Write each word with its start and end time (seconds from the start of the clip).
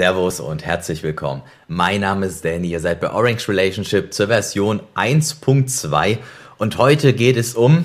Servus 0.00 0.40
und 0.40 0.64
herzlich 0.64 1.02
willkommen. 1.02 1.42
Mein 1.68 2.00
Name 2.00 2.24
ist 2.24 2.42
Danny, 2.42 2.70
ihr 2.70 2.80
seid 2.80 3.02
bei 3.02 3.12
Orange 3.12 3.46
Relationship 3.50 4.14
zur 4.14 4.28
Version 4.28 4.80
1.2 4.94 6.16
und 6.56 6.78
heute 6.78 7.12
geht 7.12 7.36
es 7.36 7.54
um 7.54 7.84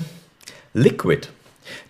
Liquid. 0.72 1.28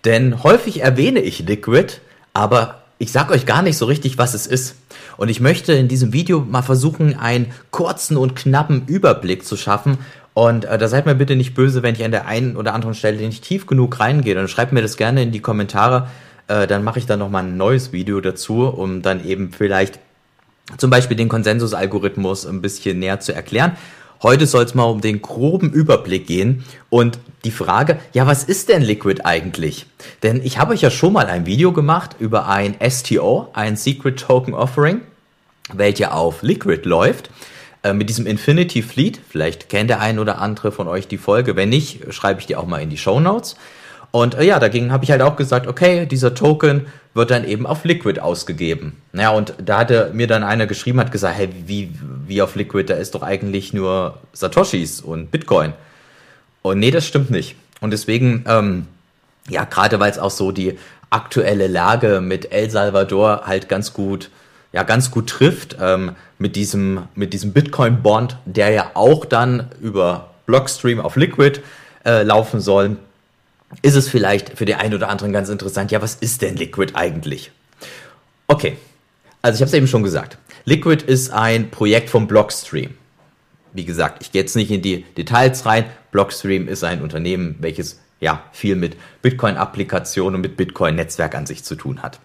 Denn 0.03 0.43
häufig 0.43 0.81
erwähne 0.81 1.21
ich 1.21 1.47
Liquid, 1.47 2.01
aber 2.33 2.81
ich 2.97 3.13
sage 3.13 3.33
euch 3.33 3.45
gar 3.45 3.61
nicht 3.61 3.77
so 3.77 3.85
richtig, 3.85 4.17
was 4.17 4.33
es 4.33 4.47
ist. 4.47 4.75
Und 5.15 5.29
ich 5.29 5.39
möchte 5.39 5.71
in 5.71 5.87
diesem 5.87 6.11
Video 6.11 6.41
mal 6.41 6.61
versuchen, 6.61 7.17
einen 7.17 7.53
kurzen 7.71 8.17
und 8.17 8.35
knappen 8.35 8.85
Überblick 8.85 9.45
zu 9.45 9.55
schaffen. 9.55 9.97
Und 10.33 10.65
äh, 10.65 10.77
da 10.77 10.89
seid 10.89 11.05
mir 11.05 11.15
bitte 11.15 11.37
nicht 11.37 11.53
böse, 11.53 11.83
wenn 11.83 11.95
ich 11.95 12.03
an 12.03 12.11
der 12.11 12.27
einen 12.27 12.57
oder 12.57 12.73
anderen 12.73 12.95
Stelle 12.95 13.25
nicht 13.25 13.45
tief 13.45 13.65
genug 13.65 13.97
reingehe. 14.01 14.35
Dann 14.35 14.49
schreibt 14.49 14.73
mir 14.73 14.81
das 14.81 14.97
gerne 14.97 15.23
in 15.23 15.31
die 15.31 15.39
Kommentare. 15.39 16.09
Äh, 16.49 16.67
dann 16.67 16.83
mache 16.83 16.99
ich 16.99 17.05
dann 17.05 17.19
nochmal 17.19 17.45
ein 17.45 17.55
neues 17.55 17.93
Video 17.93 18.19
dazu, 18.19 18.67
um 18.67 19.01
dann 19.01 19.25
eben 19.25 19.53
vielleicht 19.53 20.01
zum 20.77 20.89
Beispiel 20.89 21.15
den 21.15 21.29
Konsensusalgorithmus 21.29 22.45
ein 22.45 22.61
bisschen 22.61 22.99
näher 22.99 23.19
zu 23.19 23.33
erklären. 23.33 23.77
Heute 24.23 24.47
soll 24.47 24.63
es 24.63 24.73
mal 24.73 24.85
um 24.85 24.99
den 24.99 25.21
groben 25.21 25.71
Überblick 25.71 26.25
gehen 26.25 26.63
und 26.89 27.19
die 27.45 27.51
Frage, 27.51 27.99
ja, 28.13 28.25
was 28.25 28.43
ist 28.43 28.67
denn 28.67 28.81
Liquid 28.81 29.21
eigentlich? 29.23 29.85
Denn 30.23 30.41
ich 30.43 30.57
habe 30.57 30.73
euch 30.73 30.81
ja 30.81 30.89
schon 30.89 31.13
mal 31.13 31.27
ein 31.27 31.45
Video 31.45 31.71
gemacht 31.71 32.15
über 32.19 32.47
ein 32.47 32.75
STO, 32.89 33.49
ein 33.53 33.77
Secret 33.77 34.19
Token 34.19 34.55
Offering, 34.55 35.01
welcher 35.71 36.15
auf 36.15 36.41
Liquid 36.41 36.89
läuft 36.89 37.29
äh, 37.83 37.93
mit 37.93 38.09
diesem 38.09 38.25
Infinity 38.25 38.81
Fleet. 38.81 39.19
Vielleicht 39.29 39.69
kennt 39.69 39.91
der 39.91 39.99
ein 39.99 40.17
oder 40.17 40.39
andere 40.39 40.71
von 40.71 40.87
euch 40.87 41.07
die 41.07 41.19
Folge. 41.19 41.55
Wenn 41.55 41.69
nicht, 41.69 42.11
schreibe 42.11 42.39
ich 42.39 42.47
die 42.47 42.55
auch 42.55 42.65
mal 42.65 42.81
in 42.81 42.89
die 42.89 42.97
Show 42.97 43.19
Notes. 43.19 43.55
Und 44.17 44.33
äh, 44.33 44.43
ja, 44.43 44.57
dagegen 44.57 44.91
habe 44.91 45.03
ich 45.03 45.11
halt 45.11 45.21
auch 45.21 45.35
gesagt, 45.35 45.67
okay, 45.67 46.07
dieser 46.07 46.33
Token 46.33 46.87
wird 47.13 47.29
dann 47.29 47.45
eben 47.45 47.67
auf 47.67 47.83
Liquid 47.83 48.19
ausgegeben. 48.19 48.99
Ja, 49.13 49.29
und 49.29 49.53
da 49.63 49.77
hatte 49.77 50.09
mir 50.11 50.25
dann 50.25 50.43
einer 50.43 50.65
geschrieben, 50.65 50.99
hat 50.99 51.11
gesagt, 51.11 51.37
hey, 51.37 51.49
wie, 51.67 51.91
wie 52.25 52.41
auf 52.41 52.55
Liquid, 52.55 52.91
da 52.91 52.95
ist 52.95 53.13
doch 53.13 53.21
eigentlich 53.21 53.73
nur 53.73 54.17
Satoshis 54.33 55.01
und 55.01 55.29
Bitcoin. 55.29 55.73
Und 56.63 56.79
nee, 56.79 56.89
das 56.89 57.05
stimmt 57.05 57.29
nicht. 57.29 57.57
Und 57.79 57.91
deswegen, 57.91 58.43
ähm, 58.47 58.87
ja, 59.49 59.65
gerade 59.65 59.99
weil 59.99 60.09
es 60.09 60.17
auch 60.17 60.31
so 60.31 60.51
die 60.51 60.79
aktuelle 61.11 61.67
Lage 61.67 62.19
mit 62.19 62.51
El 62.51 62.71
Salvador 62.71 63.43
halt 63.45 63.69
ganz 63.69 63.93
gut, 63.93 64.31
ja, 64.73 64.81
ganz 64.81 65.11
gut 65.11 65.29
trifft, 65.29 65.77
ähm, 65.79 66.15
mit 66.39 66.55
diesem, 66.55 67.03
mit 67.13 67.33
diesem 67.33 67.53
Bitcoin-Bond, 67.53 68.37
der 68.45 68.71
ja 68.71 68.91
auch 68.95 69.25
dann 69.25 69.67
über 69.79 70.31
Blockstream 70.47 70.99
auf 70.99 71.17
Liquid 71.17 71.61
äh, 72.03 72.23
laufen 72.23 72.61
soll 72.61 72.97
ist 73.81 73.95
es 73.95 74.09
vielleicht 74.09 74.57
für 74.57 74.65
die 74.65 74.75
einen 74.75 74.93
oder 74.93 75.09
anderen 75.09 75.33
ganz 75.33 75.49
interessant, 75.49 75.91
ja, 75.91 76.01
was 76.01 76.15
ist 76.15 76.41
denn 76.41 76.55
Liquid 76.55 76.93
eigentlich? 76.95 77.51
Okay, 78.47 78.77
also 79.41 79.55
ich 79.55 79.61
habe 79.61 79.69
es 79.69 79.73
eben 79.73 79.87
schon 79.87 80.03
gesagt. 80.03 80.37
Liquid 80.65 81.03
ist 81.05 81.31
ein 81.31 81.69
Projekt 81.69 82.09
vom 82.09 82.27
Blockstream. 82.27 82.95
Wie 83.73 83.85
gesagt, 83.85 84.21
ich 84.21 84.31
gehe 84.31 84.41
jetzt 84.41 84.55
nicht 84.55 84.71
in 84.71 84.81
die 84.81 85.03
Details 85.03 85.65
rein. 85.65 85.85
Blockstream 86.11 86.67
ist 86.67 86.83
ein 86.83 87.01
Unternehmen, 87.01 87.55
welches 87.59 87.99
ja 88.19 88.43
viel 88.51 88.75
mit 88.75 88.95
Bitcoin-Applikationen 89.21 90.35
und 90.35 90.41
mit 90.41 90.57
Bitcoin-Netzwerk 90.57 91.35
an 91.35 91.45
sich 91.45 91.63
zu 91.63 91.75
tun 91.75 92.01
hat. 92.01 92.19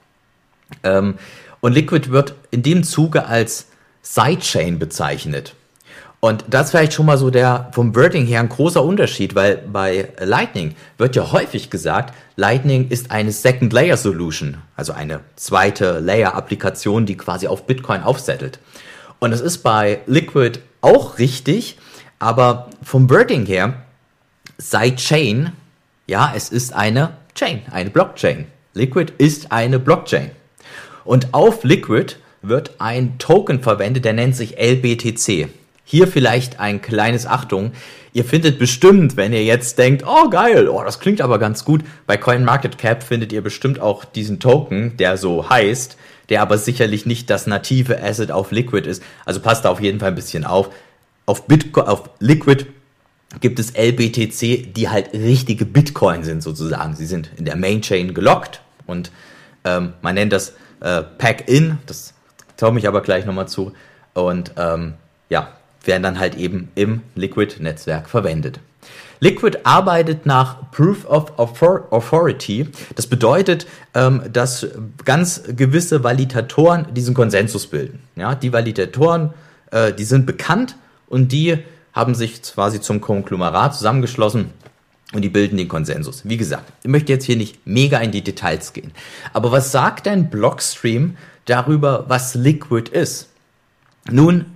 Ähm, 0.82 1.18
und 1.60 1.72
Liquid 1.72 2.10
wird 2.10 2.34
in 2.50 2.62
dem 2.62 2.82
Zuge 2.82 3.26
als 3.26 3.68
Sidechain 4.02 4.78
bezeichnet. 4.78 5.54
Und 6.24 6.44
das 6.48 6.70
vielleicht 6.70 6.92
schon 6.92 7.06
mal 7.06 7.18
so 7.18 7.30
der 7.30 7.68
vom 7.72 7.96
Wording 7.96 8.26
her 8.26 8.38
ein 8.38 8.48
großer 8.48 8.80
Unterschied, 8.80 9.34
weil 9.34 9.56
bei 9.56 10.10
Lightning 10.20 10.76
wird 10.96 11.16
ja 11.16 11.32
häufig 11.32 11.68
gesagt, 11.68 12.14
Lightning 12.36 12.88
ist 12.90 13.10
eine 13.10 13.32
Second 13.32 13.72
Layer 13.72 13.96
Solution, 13.96 14.58
also 14.76 14.92
eine 14.92 15.18
zweite 15.34 15.98
Layer 15.98 16.36
Applikation, 16.36 17.06
die 17.06 17.16
quasi 17.16 17.48
auf 17.48 17.66
Bitcoin 17.66 18.02
aufsettelt. 18.02 18.60
Und 19.18 19.32
das 19.32 19.40
ist 19.40 19.64
bei 19.64 19.98
Liquid 20.06 20.60
auch 20.80 21.18
richtig, 21.18 21.76
aber 22.20 22.70
vom 22.84 23.10
Wording 23.10 23.44
her, 23.44 23.82
Sidechain, 24.58 25.50
ja, 26.06 26.32
es 26.36 26.50
ist 26.50 26.72
eine 26.72 27.16
Chain, 27.34 27.62
eine 27.72 27.90
Blockchain. 27.90 28.46
Liquid 28.74 29.12
ist 29.18 29.50
eine 29.50 29.80
Blockchain. 29.80 30.30
Und 31.04 31.34
auf 31.34 31.64
Liquid 31.64 32.14
wird 32.42 32.76
ein 32.78 33.18
Token 33.18 33.60
verwendet, 33.60 34.04
der 34.04 34.12
nennt 34.12 34.36
sich 34.36 34.56
LBTC. 34.56 35.48
Hier 35.92 36.08
vielleicht 36.08 36.58
ein 36.58 36.80
kleines 36.80 37.26
Achtung. 37.26 37.72
Ihr 38.14 38.24
findet 38.24 38.58
bestimmt, 38.58 39.18
wenn 39.18 39.34
ihr 39.34 39.44
jetzt 39.44 39.76
denkt, 39.76 40.04
oh 40.06 40.30
geil, 40.30 40.66
oh, 40.70 40.82
das 40.82 41.00
klingt 41.00 41.20
aber 41.20 41.38
ganz 41.38 41.66
gut, 41.66 41.82
bei 42.06 42.16
CoinMarketCap 42.16 43.02
findet 43.02 43.30
ihr 43.30 43.42
bestimmt 43.42 43.78
auch 43.78 44.06
diesen 44.06 44.40
Token, 44.40 44.96
der 44.96 45.18
so 45.18 45.50
heißt, 45.50 45.98
der 46.30 46.40
aber 46.40 46.56
sicherlich 46.56 47.04
nicht 47.04 47.28
das 47.28 47.46
native 47.46 48.02
Asset 48.02 48.32
auf 48.32 48.52
Liquid 48.52 48.88
ist. 48.88 49.02
Also 49.26 49.40
passt 49.40 49.66
da 49.66 49.68
auf 49.68 49.82
jeden 49.82 50.00
Fall 50.00 50.08
ein 50.08 50.14
bisschen 50.14 50.46
auf. 50.46 50.70
Auf 51.26 51.46
Bitcoin, 51.46 51.84
auf 51.84 52.08
Liquid 52.20 52.64
gibt 53.40 53.58
es 53.58 53.72
LBTC, 53.72 54.72
die 54.72 54.88
halt 54.88 55.12
richtige 55.12 55.66
Bitcoin 55.66 56.24
sind 56.24 56.42
sozusagen. 56.42 56.96
Sie 56.96 57.04
sind 57.04 57.28
in 57.36 57.44
der 57.44 57.56
Mainchain 57.56 58.14
gelockt 58.14 58.62
und 58.86 59.12
ähm, 59.64 59.92
man 60.00 60.14
nennt 60.14 60.32
das 60.32 60.54
äh, 60.80 61.02
Pack-In, 61.02 61.76
das 61.84 62.14
komme 62.58 62.78
ich 62.78 62.88
aber 62.88 63.02
gleich 63.02 63.26
nochmal 63.26 63.48
zu. 63.48 63.74
Und 64.14 64.52
ähm, 64.56 64.94
ja, 65.28 65.50
werden 65.86 66.02
dann 66.02 66.18
halt 66.18 66.36
eben 66.36 66.68
im 66.74 67.02
Liquid-Netzwerk 67.14 68.08
verwendet. 68.08 68.60
Liquid 69.20 69.58
arbeitet 69.62 70.26
nach 70.26 70.72
Proof 70.72 71.04
of 71.06 71.38
Authority. 71.38 72.68
Das 72.96 73.06
bedeutet, 73.06 73.68
ähm, 73.94 74.22
dass 74.32 74.66
ganz 75.04 75.44
gewisse 75.46 76.02
Validatoren 76.02 76.92
diesen 76.92 77.14
Konsensus 77.14 77.68
bilden. 77.68 78.00
Ja, 78.16 78.34
die 78.34 78.52
Validatoren, 78.52 79.32
äh, 79.70 79.92
die 79.92 80.02
sind 80.02 80.26
bekannt 80.26 80.76
und 81.08 81.30
die 81.30 81.58
haben 81.92 82.16
sich 82.16 82.42
quasi 82.42 82.80
zum 82.80 83.00
Konglomerat 83.00 83.76
zusammengeschlossen 83.76 84.50
und 85.12 85.22
die 85.22 85.28
bilden 85.28 85.56
den 85.56 85.68
Konsensus. 85.68 86.22
Wie 86.24 86.36
gesagt, 86.36 86.72
ich 86.82 86.90
möchte 86.90 87.12
jetzt 87.12 87.24
hier 87.24 87.36
nicht 87.36 87.64
mega 87.64 87.98
in 87.98 88.10
die 88.10 88.24
Details 88.24 88.72
gehen. 88.72 88.92
Aber 89.32 89.52
was 89.52 89.70
sagt 89.70 90.06
denn 90.06 90.30
Blockstream 90.30 91.16
darüber, 91.44 92.06
was 92.08 92.34
Liquid 92.34 92.90
ist? 92.90 93.28
Nun, 94.10 94.46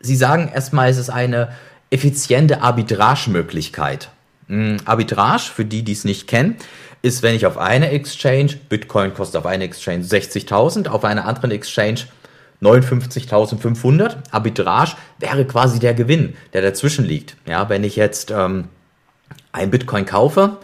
Sie 0.00 0.16
sagen 0.16 0.50
erstmal, 0.52 0.88
es 0.90 0.98
ist 0.98 1.10
eine 1.10 1.50
effiziente 1.90 2.62
Arbitragemöglichkeit. 2.62 4.10
Hm, 4.48 4.78
Arbitrage, 4.84 5.42
für 5.42 5.64
die, 5.64 5.82
die 5.82 5.92
es 5.92 6.04
nicht 6.04 6.26
kennen, 6.26 6.56
ist, 7.02 7.22
wenn 7.22 7.34
ich 7.34 7.46
auf 7.46 7.58
eine 7.58 7.90
Exchange, 7.90 8.54
Bitcoin 8.68 9.14
kostet 9.14 9.36
auf 9.36 9.46
eine 9.46 9.64
Exchange 9.64 10.04
60.000, 10.04 10.88
auf 10.88 11.04
einer 11.04 11.26
anderen 11.26 11.50
Exchange 11.50 12.00
59.500. 12.62 14.16
Arbitrage 14.30 14.92
wäre 15.18 15.44
quasi 15.44 15.78
der 15.78 15.94
Gewinn, 15.94 16.34
der 16.52 16.62
dazwischen 16.62 17.04
liegt. 17.04 17.36
Ja, 17.46 17.68
wenn 17.68 17.84
ich 17.84 17.96
jetzt 17.96 18.30
ähm, 18.30 18.68
ein 19.52 19.70
Bitcoin 19.70 20.06
kaufe 20.06 20.56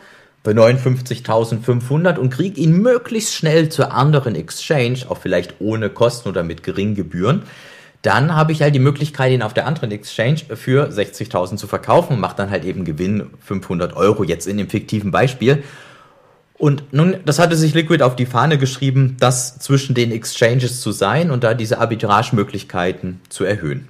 für 0.43 0.51
59.500 0.51 2.16
und 2.16 2.31
kriege 2.31 2.61
ihn 2.61 2.72
möglichst 2.83 3.34
schnell 3.34 3.69
zur 3.69 3.93
anderen 3.93 4.34
Exchange, 4.34 5.01
auch 5.09 5.19
vielleicht 5.19 5.55
ohne 5.61 5.89
Kosten 5.89 6.28
oder 6.28 6.43
mit 6.43 6.62
geringen 6.62 6.95
Gebühren, 6.95 7.45
dann 8.04 8.37
habe 8.37 8.53
ich 8.53 8.60
halt 8.60 8.75
die 8.75 8.81
Möglichkeit, 8.81 9.32
ihn 9.32 9.42
auf 9.42 9.54
der 9.54 9.66
anderen 9.66 9.91
Exchange 9.91 10.41
für 10.54 10.91
60.000 10.91 11.56
zu 11.56 11.66
verkaufen 11.66 12.15
und 12.15 12.20
mache 12.20 12.37
dann 12.37 12.50
halt 12.50 12.65
eben 12.65 12.84
Gewinn 12.84 13.31
500 13.41 13.97
Euro, 13.97 14.25
jetzt 14.25 14.47
in 14.47 14.59
dem 14.59 14.69
fiktiven 14.69 15.10
Beispiel. 15.10 15.62
Und 16.59 16.92
nun, 16.92 17.16
das 17.25 17.38
hatte 17.38 17.56
sich 17.56 17.72
Liquid 17.72 18.04
auf 18.04 18.15
die 18.15 18.26
Fahne 18.26 18.59
geschrieben, 18.59 19.16
das 19.20 19.59
zwischen 19.59 19.94
den 19.94 20.12
Exchanges 20.12 20.82
zu 20.82 20.92
sein 20.92 21.31
und 21.31 21.44
da 21.44 21.54
diese 21.54 21.78
Arbitragemöglichkeiten 21.78 23.20
zu 23.31 23.44
erhöhen. 23.44 23.88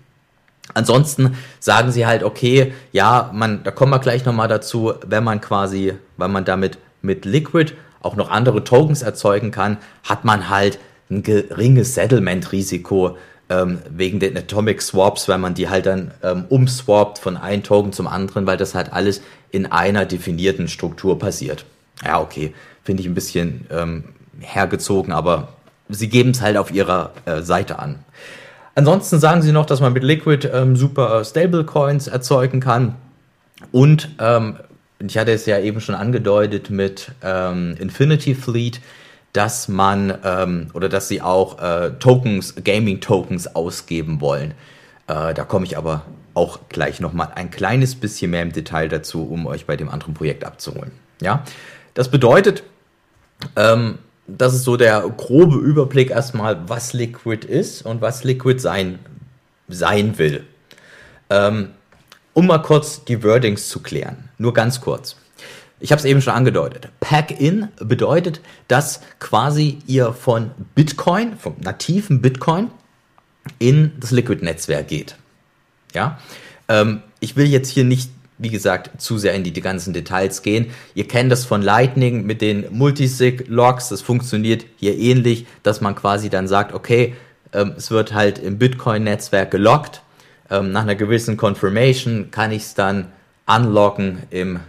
Ansonsten 0.75 1.36
sagen 1.58 1.91
sie 1.91 2.06
halt, 2.06 2.22
okay, 2.22 2.72
ja, 2.92 3.31
man, 3.34 3.64
da 3.64 3.72
kommen 3.72 3.92
wir 3.92 3.99
gleich 3.99 4.25
nochmal 4.25 4.49
dazu, 4.49 4.94
wenn 5.05 5.25
man 5.25 5.40
quasi, 5.40 5.93
weil 6.17 6.28
man 6.28 6.44
damit 6.44 6.78
mit 7.02 7.25
Liquid 7.25 7.72
auch 8.00 8.14
noch 8.14 8.31
andere 8.31 8.62
Tokens 8.62 9.02
erzeugen 9.02 9.50
kann, 9.50 9.78
hat 10.05 10.25
man 10.25 10.49
halt 10.49 10.78
ein 11.10 11.25
geringes 11.25 11.94
Settlement-Risiko, 11.94 13.19
ähm, 13.49 13.79
wegen 13.91 14.20
den 14.20 14.37
Atomic 14.37 14.82
Swaps, 14.82 15.29
weil 15.29 15.38
man 15.38 15.55
die 15.55 15.69
halt 15.69 15.87
dann 15.87 16.12
ähm, 16.23 16.44
umswappt 16.49 17.19
von 17.19 17.37
einem 17.37 17.62
Token 17.62 17.93
zum 17.93 18.06
anderen, 18.06 18.46
weil 18.46 18.56
das 18.56 18.75
halt 18.75 18.93
alles 18.93 19.20
in 19.50 19.67
einer 19.67 20.06
definierten 20.06 20.69
Struktur 20.69 21.19
passiert. 21.19 21.64
Ja, 22.05 22.20
okay, 22.20 22.55
finde 22.82 23.02
ich 23.02 23.08
ein 23.08 23.14
bisschen 23.14 23.67
ähm, 23.70 24.05
hergezogen, 24.41 25.12
aber 25.12 25.49
sie 25.88 26.08
geben 26.08 26.31
es 26.31 26.41
halt 26.41 26.56
auf 26.56 26.73
ihrer 26.73 27.12
äh, 27.26 27.43
Seite 27.43 27.79
an. 27.79 28.00
Ansonsten 28.75 29.20
sagen 29.20 29.43
sie 29.43 29.52
noch, 29.52 29.67
dass 29.67 29.81
man 29.81 29.93
mit 29.93 30.02
Liquid 30.02 30.49
ähm, 30.52 30.76
super 30.76 31.20
äh, 31.20 31.25
Stablecoins 31.25 32.08
erzeugen 32.08 32.61
kann 32.61 32.96
und 33.73 34.11
ähm, 34.19 34.56
ich 34.99 35.19
hatte 35.19 35.32
es 35.32 35.46
ja 35.46 35.58
eben 35.58 35.81
schon 35.81 35.94
angedeutet 35.94 36.70
mit 36.70 37.12
ähm, 37.23 37.76
Infinity 37.79 38.35
Fleet, 38.35 38.81
dass 39.34 39.69
man 39.69 40.16
ähm, 40.25 40.69
oder 40.75 40.88
dass 40.88 41.08
sie 41.08 41.20
auch 41.20 41.60
äh, 41.60 41.90
Tokens, 41.98 42.54
Gaming-Tokens 42.62 43.54
ausgeben 43.54 44.20
wollen. 44.20 44.52
Äh, 45.08 45.34
da 45.34 45.44
komme 45.44 45.66
ich 45.66 45.76
aber 45.76 46.02
auch 46.34 46.60
gleich 46.69 47.00
nochmal 47.00 47.32
ein 47.34 47.50
kleines 47.50 47.96
bisschen 47.96 48.31
mehr 48.31 48.42
im 48.42 48.52
Detail 48.52 48.88
dazu, 48.88 49.25
um 49.25 49.46
euch 49.46 49.66
bei 49.66 49.76
dem 49.76 49.88
anderen 49.88 50.14
Projekt 50.14 50.44
abzuholen. 50.44 50.92
Ja, 51.20 51.44
das 51.94 52.10
bedeutet, 52.10 52.62
ähm, 53.56 53.98
das 54.28 54.54
ist 54.54 54.62
so 54.62 54.76
der 54.76 55.00
grobe 55.16 55.56
Überblick 55.56 56.10
erstmal, 56.10 56.69
was 56.69 56.92
Liquid 56.92 57.46
ist 57.46 57.82
und 57.82 58.00
was 58.00 58.22
Liquid 58.22 58.60
sein, 58.60 59.00
sein 59.66 60.16
will. 60.16 60.44
Ähm, 61.28 61.70
um 62.34 62.46
mal 62.46 62.58
kurz 62.58 63.04
die 63.04 63.22
Wordings 63.25 63.69
zu 63.69 63.81
klären, 63.81 64.28
nur 64.38 64.54
ganz 64.54 64.81
kurz. 64.81 65.16
Ich 65.84 65.92
habe 65.92 65.98
es 66.00 66.06
eben 66.06 66.22
schon 66.22 66.32
angedeutet. 66.32 66.88
Pack-in 67.00 67.69
bedeutet, 67.78 68.40
dass 68.69 69.02
quasi 69.19 69.81
ihr 69.86 70.14
von 70.14 70.50
Bitcoin, 70.75 71.36
vom 71.36 71.56
nativen 71.60 72.22
Bitcoin, 72.22 72.70
in 73.58 73.92
das 74.00 74.10
Liquid-Netzwerk 74.10 74.88
geht. 74.88 75.16
Ja, 75.92 76.19
ähm, 76.69 77.02
ich 77.20 77.36
will 77.36 77.44
jetzt 77.44 77.69
hier 77.69 77.84
nicht 77.84 78.10
wie 78.38 78.48
gesagt, 78.48 79.00
zu 79.00 79.19
sehr 79.19 79.34
in 79.34 79.44
die, 79.44 79.52
die 79.52 79.60
ganzen 79.60 79.92
Details 79.92 80.40
gehen. 80.40 80.70
Ihr 80.94 81.06
kennt 81.06 81.31
das 81.31 81.44
von 81.44 81.60
Lightning 81.60 82.25
mit 82.25 82.40
den 82.40 82.64
Multisig-Logs. 82.70 83.90
Das 83.90 84.00
funktioniert 84.00 84.64
hier 84.76 84.98
ähnlich, 84.98 85.46
dass 85.62 85.82
man 85.82 85.94
quasi 85.94 86.31
dann 86.31 86.48
sagt, 86.48 86.72
okay, 86.72 87.14
ähm, 87.52 87.75
es 87.76 87.90
wird 87.90 88.14
halt 88.14 88.38
im 88.38 88.58
Bitcoin-Netzwerk 88.58 89.50
gelockt. 89.50 90.00
Ähm, 90.50 90.72
nach 90.72 90.82
einer 90.82 90.94
gewissen 90.94 91.36
Confirmation 91.36 92.31
kann 92.31 92.52
ich 92.52 92.62
es 92.62 92.75
dann 92.75 93.12
unlocken 93.46 94.22
im 94.31 94.60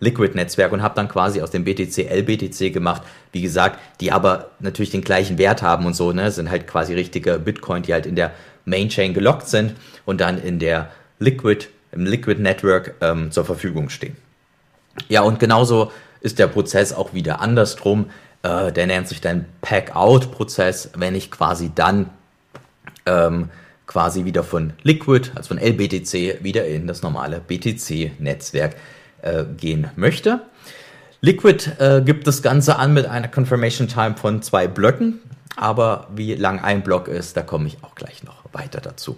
Liquid-Netzwerk 0.00 0.72
und 0.72 0.82
habe 0.82 0.94
dann 0.94 1.08
quasi 1.08 1.40
aus 1.40 1.50
dem 1.50 1.64
BTC 1.64 2.10
LBTC 2.10 2.72
gemacht. 2.72 3.02
Wie 3.32 3.40
gesagt, 3.40 3.78
die 4.00 4.12
aber 4.12 4.50
natürlich 4.60 4.90
den 4.90 5.02
gleichen 5.02 5.38
Wert 5.38 5.62
haben 5.62 5.86
und 5.86 5.94
so, 5.94 6.12
ne, 6.12 6.30
sind 6.30 6.50
halt 6.50 6.66
quasi 6.66 6.94
richtige 6.94 7.38
Bitcoin, 7.38 7.82
die 7.82 7.92
halt 7.92 8.06
in 8.06 8.16
der 8.16 8.32
Mainchain 8.64 9.14
gelockt 9.14 9.48
sind 9.48 9.74
und 10.04 10.20
dann 10.20 10.38
in 10.38 10.58
der 10.58 10.90
Liquid 11.18 11.68
im 11.92 12.04
Liquid 12.04 12.40
Network 12.40 12.94
ähm, 13.00 13.30
zur 13.30 13.44
Verfügung 13.44 13.88
stehen. 13.88 14.16
Ja, 15.08 15.22
und 15.22 15.38
genauso 15.38 15.92
ist 16.20 16.38
der 16.38 16.46
Prozess 16.46 16.92
auch 16.92 17.14
wieder 17.14 17.40
andersrum. 17.40 18.10
Äh, 18.42 18.72
der 18.72 18.86
nennt 18.86 19.08
sich 19.08 19.20
dann 19.20 19.46
Pack-Out-Prozess, 19.62 20.90
wenn 20.96 21.14
ich 21.14 21.30
quasi 21.30 21.70
dann 21.74 22.10
ähm, 23.06 23.50
quasi 23.86 24.24
wieder 24.24 24.42
von 24.42 24.72
Liquid, 24.82 25.30
also 25.34 25.48
von 25.48 25.58
LBTC, 25.58 26.42
wieder 26.42 26.66
in 26.66 26.86
das 26.86 27.02
normale 27.02 27.40
BTC-Netzwerk 27.40 28.76
äh, 29.22 29.44
gehen 29.56 29.88
möchte. 29.96 30.40
Liquid 31.20 31.72
äh, 31.78 32.02
gibt 32.02 32.26
das 32.26 32.42
Ganze 32.42 32.76
an 32.76 32.94
mit 32.94 33.06
einer 33.06 33.28
Confirmation 33.28 33.88
Time 33.88 34.16
von 34.16 34.42
zwei 34.42 34.68
Blöcken, 34.68 35.20
aber 35.56 36.08
wie 36.14 36.34
lang 36.34 36.60
ein 36.60 36.82
Block 36.82 37.08
ist, 37.08 37.36
da 37.36 37.42
komme 37.42 37.66
ich 37.66 37.78
auch 37.82 37.94
gleich 37.94 38.22
noch 38.22 38.44
weiter 38.52 38.80
dazu. 38.80 39.16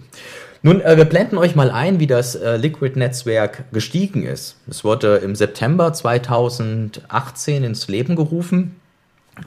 Nun, 0.61 0.81
äh, 0.81 0.97
wir 0.97 1.05
blenden 1.05 1.37
euch 1.37 1.55
mal 1.55 1.71
ein, 1.71 1.99
wie 1.99 2.07
das 2.07 2.35
äh, 2.35 2.57
Liquid-Netzwerk 2.57 3.71
gestiegen 3.71 4.23
ist. 4.23 4.57
Es 4.69 4.83
wurde 4.83 5.17
im 5.17 5.35
September 5.35 5.93
2018 5.93 7.63
ins 7.63 7.87
Leben 7.87 8.15
gerufen. 8.15 8.75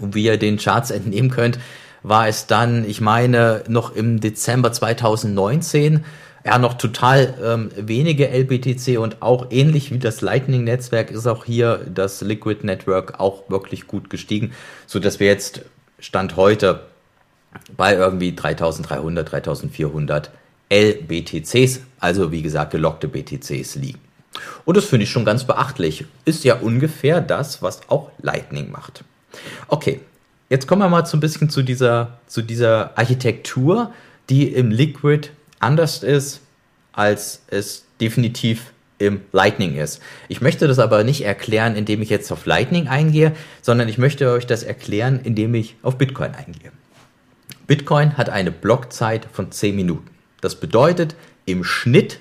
Und 0.00 0.14
wie 0.14 0.24
ihr 0.24 0.38
den 0.38 0.56
Charts 0.56 0.90
entnehmen 0.90 1.30
könnt, 1.30 1.58
war 2.02 2.28
es 2.28 2.46
dann, 2.46 2.88
ich 2.88 3.00
meine, 3.00 3.62
noch 3.68 3.94
im 3.94 4.20
Dezember 4.20 4.72
2019 4.72 6.04
ja 6.44 6.58
noch 6.58 6.74
total 6.74 7.34
ähm, 7.42 7.70
wenige 7.76 8.28
LBTC 8.28 8.98
und 8.98 9.22
auch 9.22 9.46
ähnlich 9.50 9.92
wie 9.92 9.98
das 9.98 10.20
Lightning-Netzwerk 10.20 11.10
ist 11.10 11.26
auch 11.26 11.44
hier 11.44 11.86
das 11.92 12.20
Liquid 12.20 12.66
Network 12.66 13.20
auch 13.20 13.48
wirklich 13.48 13.86
gut 13.86 14.10
gestiegen, 14.10 14.52
so 14.86 14.98
dass 14.98 15.20
wir 15.20 15.28
jetzt 15.28 15.62
Stand 15.98 16.36
heute 16.36 16.80
bei 17.76 17.94
irgendwie 17.94 18.34
3300, 18.34 19.30
3400 19.30 20.30
LBTCs, 20.70 21.80
also 22.00 22.32
wie 22.32 22.42
gesagt 22.42 22.72
gelockte 22.72 23.08
BTCs 23.08 23.76
liegen. 23.76 24.00
Und 24.64 24.76
das 24.76 24.86
finde 24.86 25.04
ich 25.04 25.10
schon 25.10 25.26
ganz 25.26 25.44
beachtlich. 25.44 26.06
Ist 26.24 26.44
ja 26.44 26.56
ungefähr 26.56 27.20
das, 27.20 27.62
was 27.62 27.82
auch 27.88 28.10
Lightning 28.22 28.70
macht. 28.70 29.04
Okay, 29.68 30.00
jetzt 30.48 30.66
kommen 30.66 30.80
wir 30.80 30.88
mal 30.88 31.04
so 31.04 31.16
ein 31.16 31.20
bisschen 31.20 31.50
zu 31.50 31.62
dieser, 31.62 32.18
zu 32.26 32.40
dieser 32.40 32.96
Architektur, 32.96 33.92
die 34.30 34.48
im 34.48 34.70
Liquid 34.70 35.28
anders 35.62 36.02
ist, 36.02 36.40
als 36.92 37.42
es 37.48 37.84
definitiv 38.00 38.72
im 38.98 39.20
Lightning 39.32 39.76
ist. 39.76 40.00
Ich 40.28 40.40
möchte 40.40 40.68
das 40.68 40.78
aber 40.78 41.02
nicht 41.02 41.24
erklären, 41.24 41.74
indem 41.74 42.02
ich 42.02 42.10
jetzt 42.10 42.30
auf 42.30 42.46
Lightning 42.46 42.88
eingehe, 42.88 43.32
sondern 43.60 43.88
ich 43.88 43.98
möchte 43.98 44.30
euch 44.30 44.46
das 44.46 44.62
erklären, 44.62 45.20
indem 45.22 45.54
ich 45.54 45.76
auf 45.82 45.98
Bitcoin 45.98 46.34
eingehe. 46.34 46.70
Bitcoin 47.66 48.16
hat 48.16 48.28
eine 48.28 48.52
Blockzeit 48.52 49.26
von 49.32 49.50
10 49.50 49.74
Minuten. 49.74 50.10
Das 50.40 50.56
bedeutet, 50.56 51.16
im 51.46 51.64
Schnitt 51.64 52.20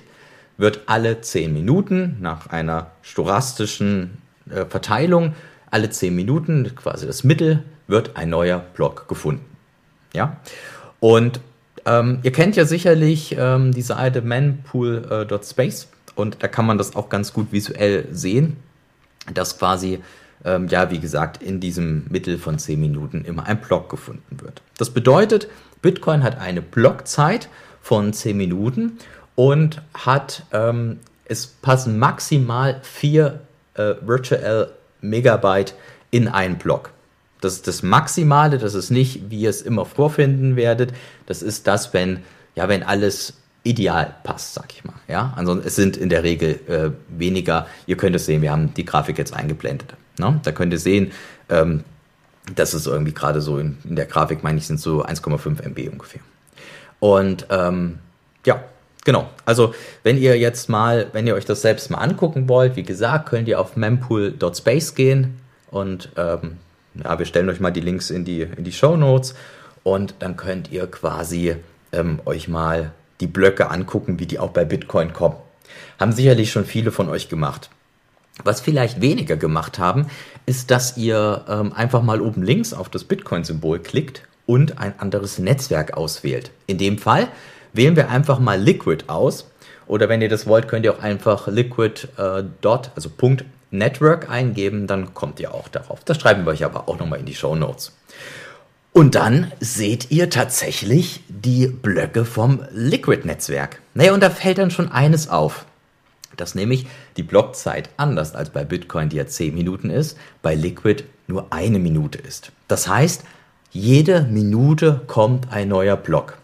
wird 0.56 0.82
alle 0.86 1.20
10 1.20 1.52
Minuten 1.52 2.16
nach 2.20 2.48
einer 2.48 2.90
storastischen 3.02 4.18
äh, 4.50 4.64
Verteilung, 4.64 5.34
alle 5.70 5.90
10 5.90 6.14
Minuten, 6.14 6.74
quasi 6.74 7.06
das 7.06 7.24
Mittel, 7.24 7.64
wird 7.86 8.16
ein 8.16 8.30
neuer 8.30 8.58
Block 8.58 9.08
gefunden. 9.08 9.44
Ja? 10.14 10.38
Und 11.00 11.40
ähm, 11.86 12.20
ihr 12.22 12.32
kennt 12.32 12.56
ja 12.56 12.64
sicherlich 12.64 13.36
ähm, 13.38 13.72
die 13.72 13.82
Seite 13.82 14.22
manpool.space 14.22 15.84
äh, 15.84 16.20
und 16.20 16.42
da 16.42 16.48
kann 16.48 16.66
man 16.66 16.78
das 16.78 16.94
auch 16.94 17.08
ganz 17.08 17.32
gut 17.32 17.52
visuell 17.52 18.06
sehen, 18.12 18.56
dass 19.32 19.58
quasi, 19.58 20.00
ähm, 20.44 20.68
ja, 20.68 20.90
wie 20.90 20.98
gesagt, 20.98 21.42
in 21.42 21.60
diesem 21.60 22.04
Mittel 22.08 22.38
von 22.38 22.58
10 22.58 22.80
Minuten 22.80 23.24
immer 23.24 23.46
ein 23.46 23.60
Block 23.60 23.88
gefunden 23.88 24.38
wird. 24.40 24.62
Das 24.78 24.90
bedeutet, 24.90 25.48
Bitcoin 25.80 26.22
hat 26.22 26.38
eine 26.38 26.62
Blockzeit 26.62 27.48
von 27.80 28.12
10 28.12 28.36
Minuten 28.36 28.98
und 29.34 29.82
hat, 29.94 30.44
ähm, 30.52 31.00
es 31.24 31.46
passen 31.46 31.98
maximal 31.98 32.80
4 32.82 33.40
äh, 33.74 33.94
Virtual 34.02 34.70
Megabyte 35.00 35.74
in 36.10 36.28
einen 36.28 36.58
Block. 36.58 36.90
Das 37.42 37.54
ist 37.54 37.66
das 37.66 37.82
Maximale, 37.82 38.56
das 38.56 38.74
ist 38.74 38.90
nicht, 38.90 39.30
wie 39.30 39.40
ihr 39.40 39.50
es 39.50 39.62
immer 39.62 39.84
vorfinden 39.84 40.54
werdet. 40.54 40.92
Das 41.26 41.42
ist 41.42 41.66
das, 41.66 41.92
wenn, 41.92 42.20
ja, 42.54 42.68
wenn 42.68 42.84
alles 42.84 43.34
ideal 43.64 44.14
passt, 44.22 44.54
sag 44.54 44.72
ich 44.72 44.84
mal. 44.84 44.94
Ja, 45.08 45.32
ansonsten 45.36 45.66
es 45.66 45.74
sind 45.74 45.96
in 45.96 46.08
der 46.08 46.22
Regel 46.22 46.60
äh, 46.68 46.90
weniger. 47.08 47.66
Ihr 47.86 47.96
könnt 47.96 48.14
es 48.14 48.26
sehen, 48.26 48.42
wir 48.42 48.52
haben 48.52 48.72
die 48.74 48.84
Grafik 48.84 49.18
jetzt 49.18 49.34
eingeblendet. 49.34 49.94
Ne? 50.18 50.40
Da 50.44 50.52
könnt 50.52 50.72
ihr 50.72 50.78
sehen, 50.78 51.10
ähm, 51.48 51.82
das 52.54 52.74
ist 52.74 52.86
irgendwie 52.86 53.12
gerade 53.12 53.40
so 53.40 53.58
in, 53.58 53.76
in, 53.84 53.96
der 53.96 54.06
Grafik, 54.06 54.44
meine 54.44 54.58
ich, 54.58 54.66
sind 54.66 54.78
so 54.80 55.04
1,5 55.04 55.62
MB 55.62 55.92
ungefähr. 55.92 56.20
Und 57.00 57.46
ähm, 57.50 57.98
ja, 58.46 58.62
genau. 59.04 59.28
Also 59.44 59.74
wenn 60.04 60.16
ihr 60.16 60.38
jetzt 60.38 60.68
mal, 60.68 61.08
wenn 61.12 61.26
ihr 61.26 61.34
euch 61.34 61.44
das 61.44 61.62
selbst 61.62 61.90
mal 61.90 61.98
angucken 61.98 62.48
wollt, 62.48 62.76
wie 62.76 62.84
gesagt, 62.84 63.28
könnt 63.28 63.48
ihr 63.48 63.60
auf 63.60 63.74
mempool.space 63.74 64.94
gehen 64.94 65.40
und 65.70 66.10
ähm, 66.16 66.58
ja, 66.94 67.18
wir 67.18 67.26
stellen 67.26 67.48
euch 67.48 67.60
mal 67.60 67.70
die 67.70 67.80
Links 67.80 68.10
in 68.10 68.24
die, 68.24 68.42
in 68.42 68.64
die 68.64 68.72
Show 68.72 68.96
Notes 68.96 69.34
und 69.82 70.14
dann 70.18 70.36
könnt 70.36 70.70
ihr 70.70 70.86
quasi 70.86 71.56
ähm, 71.92 72.20
euch 72.24 72.48
mal 72.48 72.92
die 73.20 73.26
Blöcke 73.26 73.70
angucken, 73.70 74.18
wie 74.18 74.26
die 74.26 74.38
auch 74.38 74.50
bei 74.50 74.64
Bitcoin 74.64 75.12
kommen. 75.12 75.36
Haben 75.98 76.12
sicherlich 76.12 76.50
schon 76.50 76.64
viele 76.64 76.90
von 76.90 77.08
euch 77.08 77.28
gemacht. 77.28 77.70
Was 78.44 78.60
vielleicht 78.60 79.00
weniger 79.00 79.36
gemacht 79.36 79.78
haben, 79.78 80.06
ist, 80.46 80.70
dass 80.70 80.96
ihr 80.96 81.44
ähm, 81.48 81.72
einfach 81.72 82.02
mal 82.02 82.20
oben 82.20 82.42
links 82.42 82.72
auf 82.72 82.88
das 82.88 83.04
Bitcoin-Symbol 83.04 83.78
klickt 83.80 84.22
und 84.46 84.78
ein 84.78 84.98
anderes 84.98 85.38
Netzwerk 85.38 85.96
auswählt. 85.96 86.50
In 86.66 86.78
dem 86.78 86.98
Fall 86.98 87.28
wählen 87.72 87.94
wir 87.94 88.08
einfach 88.10 88.38
mal 88.38 88.60
Liquid 88.60 89.04
aus. 89.06 89.46
Oder 89.86 90.08
wenn 90.08 90.22
ihr 90.22 90.28
das 90.28 90.46
wollt, 90.46 90.68
könnt 90.68 90.84
ihr 90.84 90.94
auch 90.94 91.02
einfach 91.02 91.48
Liquid 91.48 92.08
äh, 92.16 92.44
dot, 92.60 92.90
also 92.94 93.10
Punkt 93.10 93.44
Network 93.72 94.30
eingeben, 94.30 94.86
dann 94.86 95.14
kommt 95.14 95.40
ihr 95.40 95.54
auch 95.54 95.68
darauf. 95.68 96.04
Das 96.04 96.20
schreiben 96.20 96.44
wir 96.44 96.52
euch 96.52 96.64
aber 96.64 96.88
auch 96.88 96.98
nochmal 96.98 97.18
in 97.18 97.26
die 97.26 97.34
Show 97.34 97.56
Notes. 97.56 97.92
Und 98.92 99.14
dann 99.14 99.50
seht 99.58 100.10
ihr 100.10 100.28
tatsächlich 100.28 101.24
die 101.28 101.66
Blöcke 101.66 102.26
vom 102.26 102.60
Liquid-Netzwerk. 102.72 103.80
Naja, 103.94 104.12
und 104.12 104.22
da 104.22 104.28
fällt 104.28 104.58
dann 104.58 104.70
schon 104.70 104.92
eines 104.92 105.28
auf. 105.28 105.64
Dass 106.36 106.54
nämlich 106.54 106.86
die 107.16 107.22
Blockzeit 107.22 107.90
anders 107.96 108.34
als 108.34 108.50
bei 108.50 108.64
Bitcoin, 108.64 109.08
die 109.08 109.16
ja 109.16 109.26
10 109.26 109.54
Minuten 109.54 109.90
ist, 109.90 110.18
bei 110.42 110.54
Liquid 110.54 111.04
nur 111.26 111.46
eine 111.50 111.78
Minute 111.78 112.18
ist. 112.18 112.52
Das 112.68 112.88
heißt, 112.88 113.24
jede 113.70 114.22
Minute 114.22 115.00
kommt 115.06 115.50
ein 115.50 115.68
neuer 115.68 115.96
Block. 115.96 116.36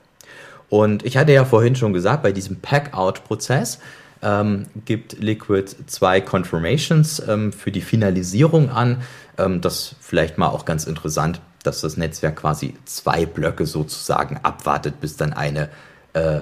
Und 0.70 1.04
ich 1.04 1.16
hatte 1.16 1.32
ja 1.32 1.44
vorhin 1.44 1.76
schon 1.76 1.92
gesagt, 1.92 2.22
bei 2.22 2.32
diesem 2.32 2.60
Pack-Out-Prozess 2.60 3.78
ähm, 4.22 4.66
gibt 4.84 5.14
Liquid 5.20 5.74
zwei 5.86 6.20
Confirmations 6.20 7.22
ähm, 7.26 7.52
für 7.52 7.70
die 7.70 7.80
Finalisierung 7.80 8.70
an. 8.70 9.02
Ähm, 9.36 9.60
das 9.60 9.94
vielleicht 10.00 10.38
mal 10.38 10.48
auch 10.48 10.64
ganz 10.64 10.84
interessant, 10.84 11.40
dass 11.62 11.80
das 11.80 11.96
Netzwerk 11.96 12.36
quasi 12.36 12.74
zwei 12.84 13.26
Blöcke 13.26 13.66
sozusagen 13.66 14.38
abwartet, 14.42 15.00
bis 15.00 15.16
dann 15.16 15.32
eine, 15.32 15.68
äh, 16.12 16.40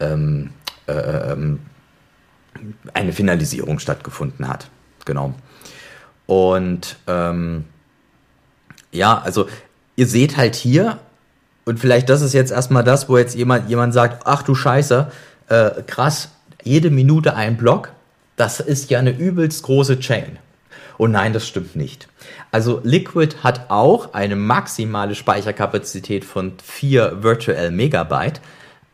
ähm, 0.00 0.50
äh, 0.86 1.32
ähm, 1.32 1.60
eine 2.92 3.12
Finalisierung 3.12 3.78
stattgefunden 3.78 4.48
hat. 4.48 4.68
Genau. 5.04 5.34
Und 6.26 6.96
ähm, 7.06 7.64
ja, 8.92 9.18
also 9.18 9.48
ihr 9.96 10.06
seht 10.06 10.36
halt 10.36 10.54
hier, 10.54 10.98
und 11.64 11.78
vielleicht 11.78 12.08
das 12.08 12.22
ist 12.22 12.32
jetzt 12.32 12.50
erstmal 12.50 12.84
das, 12.84 13.08
wo 13.08 13.18
jetzt 13.18 13.34
jemand, 13.34 13.68
jemand 13.68 13.94
sagt, 13.94 14.26
ach 14.26 14.42
du 14.42 14.54
Scheiße, 14.54 15.10
äh, 15.48 15.70
krass, 15.86 16.30
jede 16.62 16.90
Minute 16.90 17.34
ein 17.34 17.56
Block, 17.56 17.92
das 18.36 18.60
ist 18.60 18.90
ja 18.90 18.98
eine 18.98 19.10
übelst 19.10 19.62
große 19.62 19.98
Chain. 20.00 20.38
Und 20.96 21.12
nein, 21.12 21.32
das 21.32 21.46
stimmt 21.46 21.76
nicht. 21.76 22.08
Also 22.50 22.80
Liquid 22.82 23.36
hat 23.42 23.70
auch 23.70 24.14
eine 24.14 24.36
maximale 24.36 25.14
Speicherkapazität 25.14 26.24
von 26.24 26.54
4 26.62 27.22
Virtual 27.22 27.70
Megabyte. 27.70 28.40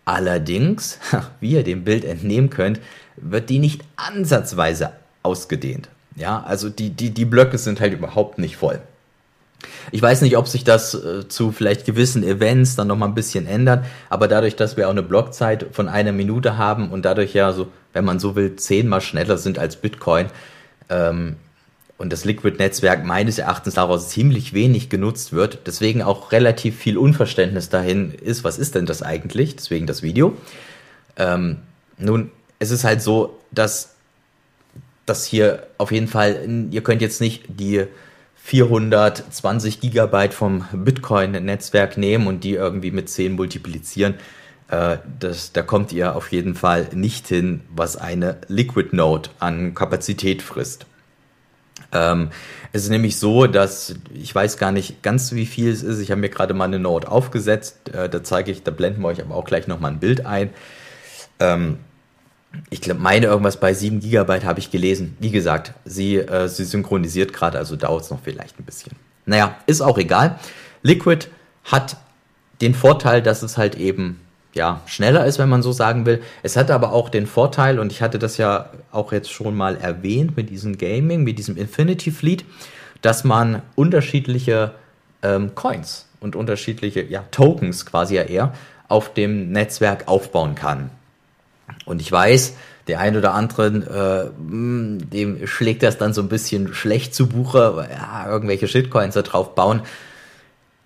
Allerdings, 0.04 0.98
wie 1.40 1.52
ihr 1.52 1.64
dem 1.64 1.84
Bild 1.84 2.04
entnehmen 2.04 2.50
könnt, 2.50 2.80
wird 3.16 3.48
die 3.48 3.58
nicht 3.58 3.82
ansatzweise 3.96 4.92
ausgedehnt. 5.22 5.88
Ja, 6.16 6.42
also 6.42 6.68
die, 6.68 6.90
die, 6.90 7.10
die 7.10 7.24
Blöcke 7.24 7.58
sind 7.58 7.80
halt 7.80 7.92
überhaupt 7.92 8.38
nicht 8.38 8.56
voll. 8.56 8.80
Ich 9.92 10.02
weiß 10.02 10.22
nicht, 10.22 10.36
ob 10.36 10.48
sich 10.48 10.64
das 10.64 10.94
äh, 10.94 11.28
zu 11.28 11.52
vielleicht 11.52 11.86
gewissen 11.86 12.22
Events 12.22 12.76
dann 12.76 12.88
nochmal 12.88 13.08
ein 13.08 13.14
bisschen 13.14 13.46
ändert, 13.46 13.84
aber 14.10 14.28
dadurch, 14.28 14.56
dass 14.56 14.76
wir 14.76 14.86
auch 14.86 14.92
eine 14.92 15.02
Blockzeit 15.02 15.66
von 15.72 15.88
einer 15.88 16.12
Minute 16.12 16.58
haben 16.58 16.90
und 16.90 17.04
dadurch 17.04 17.34
ja 17.34 17.52
so, 17.52 17.68
wenn 17.92 18.04
man 18.04 18.18
so 18.18 18.36
will, 18.36 18.56
zehnmal 18.56 19.00
schneller 19.00 19.38
sind 19.38 19.58
als 19.58 19.76
Bitcoin 19.76 20.26
ähm, 20.88 21.36
und 21.98 22.12
das 22.12 22.24
Liquid-Netzwerk 22.24 23.04
meines 23.04 23.38
Erachtens 23.38 23.74
daraus 23.74 24.08
ziemlich 24.08 24.52
wenig 24.52 24.88
genutzt 24.88 25.32
wird, 25.32 25.60
deswegen 25.66 26.02
auch 26.02 26.32
relativ 26.32 26.76
viel 26.76 26.98
Unverständnis 26.98 27.68
dahin 27.68 28.12
ist, 28.12 28.44
was 28.44 28.58
ist 28.58 28.74
denn 28.74 28.86
das 28.86 29.02
eigentlich, 29.02 29.56
deswegen 29.56 29.86
das 29.86 30.02
Video. 30.02 30.36
Ähm, 31.16 31.58
nun, 31.98 32.30
es 32.58 32.70
ist 32.70 32.84
halt 32.84 33.02
so, 33.02 33.38
dass 33.52 33.94
das 35.06 35.24
hier 35.24 35.66
auf 35.78 35.92
jeden 35.92 36.08
Fall, 36.08 36.48
ihr 36.70 36.82
könnt 36.82 37.02
jetzt 37.02 37.20
nicht 37.20 37.44
die 37.48 37.84
420 38.44 39.80
Gigabyte 39.80 40.34
vom 40.34 40.66
Bitcoin-Netzwerk 40.70 41.96
nehmen 41.96 42.26
und 42.26 42.44
die 42.44 42.52
irgendwie 42.52 42.90
mit 42.90 43.08
10 43.08 43.32
multiplizieren. 43.32 44.16
Äh, 44.68 44.98
das, 45.18 45.52
da 45.52 45.62
kommt 45.62 45.92
ihr 45.92 46.14
auf 46.14 46.30
jeden 46.30 46.54
Fall 46.54 46.88
nicht 46.92 47.26
hin, 47.26 47.62
was 47.74 47.96
eine 47.96 48.36
Liquid 48.48 48.94
Node 48.94 49.30
an 49.38 49.72
Kapazität 49.72 50.42
frisst. 50.42 50.84
Ähm, 51.90 52.28
es 52.72 52.82
ist 52.82 52.90
nämlich 52.90 53.18
so, 53.18 53.46
dass 53.46 53.94
ich 54.12 54.34
weiß 54.34 54.58
gar 54.58 54.72
nicht 54.72 55.02
ganz, 55.02 55.32
wie 55.32 55.46
viel 55.46 55.70
es 55.70 55.82
ist. 55.82 56.00
Ich 56.00 56.10
habe 56.10 56.20
mir 56.20 56.28
gerade 56.28 56.52
mal 56.52 56.66
eine 56.66 56.78
Node 56.78 57.10
aufgesetzt. 57.10 57.94
Äh, 57.94 58.10
da 58.10 58.22
zeige 58.22 58.50
ich, 58.50 58.62
da 58.62 58.72
blenden 58.72 59.00
wir 59.00 59.08
euch 59.08 59.22
aber 59.22 59.36
auch 59.36 59.46
gleich 59.46 59.68
nochmal 59.68 59.92
ein 59.92 60.00
Bild 60.00 60.26
ein. 60.26 60.50
Ähm, 61.40 61.78
ich 62.70 62.80
glaube, 62.80 63.00
meine 63.00 63.26
irgendwas 63.26 63.58
bei 63.58 63.72
7 63.72 64.00
GB 64.00 64.44
habe 64.44 64.58
ich 64.58 64.70
gelesen. 64.70 65.16
Wie 65.20 65.30
gesagt, 65.30 65.74
sie, 65.84 66.16
äh, 66.16 66.48
sie 66.48 66.64
synchronisiert 66.64 67.32
gerade, 67.32 67.58
also 67.58 67.76
dauert 67.76 68.04
es 68.04 68.10
noch 68.10 68.20
vielleicht 68.22 68.58
ein 68.58 68.64
bisschen. 68.64 68.92
Naja, 69.26 69.56
ist 69.66 69.80
auch 69.80 69.98
egal. 69.98 70.38
Liquid 70.82 71.28
hat 71.64 71.96
den 72.60 72.74
Vorteil, 72.74 73.22
dass 73.22 73.42
es 73.42 73.56
halt 73.56 73.76
eben 73.76 74.20
ja, 74.54 74.82
schneller 74.86 75.26
ist, 75.26 75.38
wenn 75.38 75.48
man 75.48 75.62
so 75.62 75.72
sagen 75.72 76.06
will. 76.06 76.22
Es 76.42 76.56
hat 76.56 76.70
aber 76.70 76.92
auch 76.92 77.08
den 77.08 77.26
Vorteil, 77.26 77.78
und 77.78 77.90
ich 77.90 78.02
hatte 78.02 78.18
das 78.18 78.36
ja 78.36 78.70
auch 78.92 79.12
jetzt 79.12 79.30
schon 79.30 79.56
mal 79.56 79.76
erwähnt 79.76 80.36
mit 80.36 80.50
diesem 80.50 80.78
Gaming, 80.78 81.24
mit 81.24 81.38
diesem 81.38 81.56
Infinity 81.56 82.10
Fleet, 82.10 82.44
dass 83.02 83.24
man 83.24 83.62
unterschiedliche 83.74 84.72
ähm, 85.22 85.54
Coins 85.54 86.06
und 86.20 86.36
unterschiedliche 86.36 87.02
ja, 87.02 87.24
Tokens 87.30 87.84
quasi 87.84 88.14
ja 88.14 88.22
eher 88.22 88.54
auf 88.88 89.12
dem 89.12 89.50
Netzwerk 89.50 90.06
aufbauen 90.06 90.54
kann. 90.54 90.90
Und 91.84 92.00
ich 92.00 92.10
weiß, 92.10 92.54
der 92.86 93.00
ein 93.00 93.16
oder 93.16 93.34
anderen, 93.34 93.82
äh, 93.82 94.26
hm, 94.26 95.10
dem 95.10 95.46
schlägt 95.46 95.82
das 95.82 95.98
dann 95.98 96.12
so 96.12 96.20
ein 96.20 96.28
bisschen 96.28 96.74
schlecht 96.74 97.14
zu 97.14 97.28
Buche, 97.28 97.88
ja, 97.90 98.28
irgendwelche 98.28 98.68
Shitcoins 98.68 99.14
da 99.14 99.22
drauf 99.22 99.54
bauen. 99.54 99.82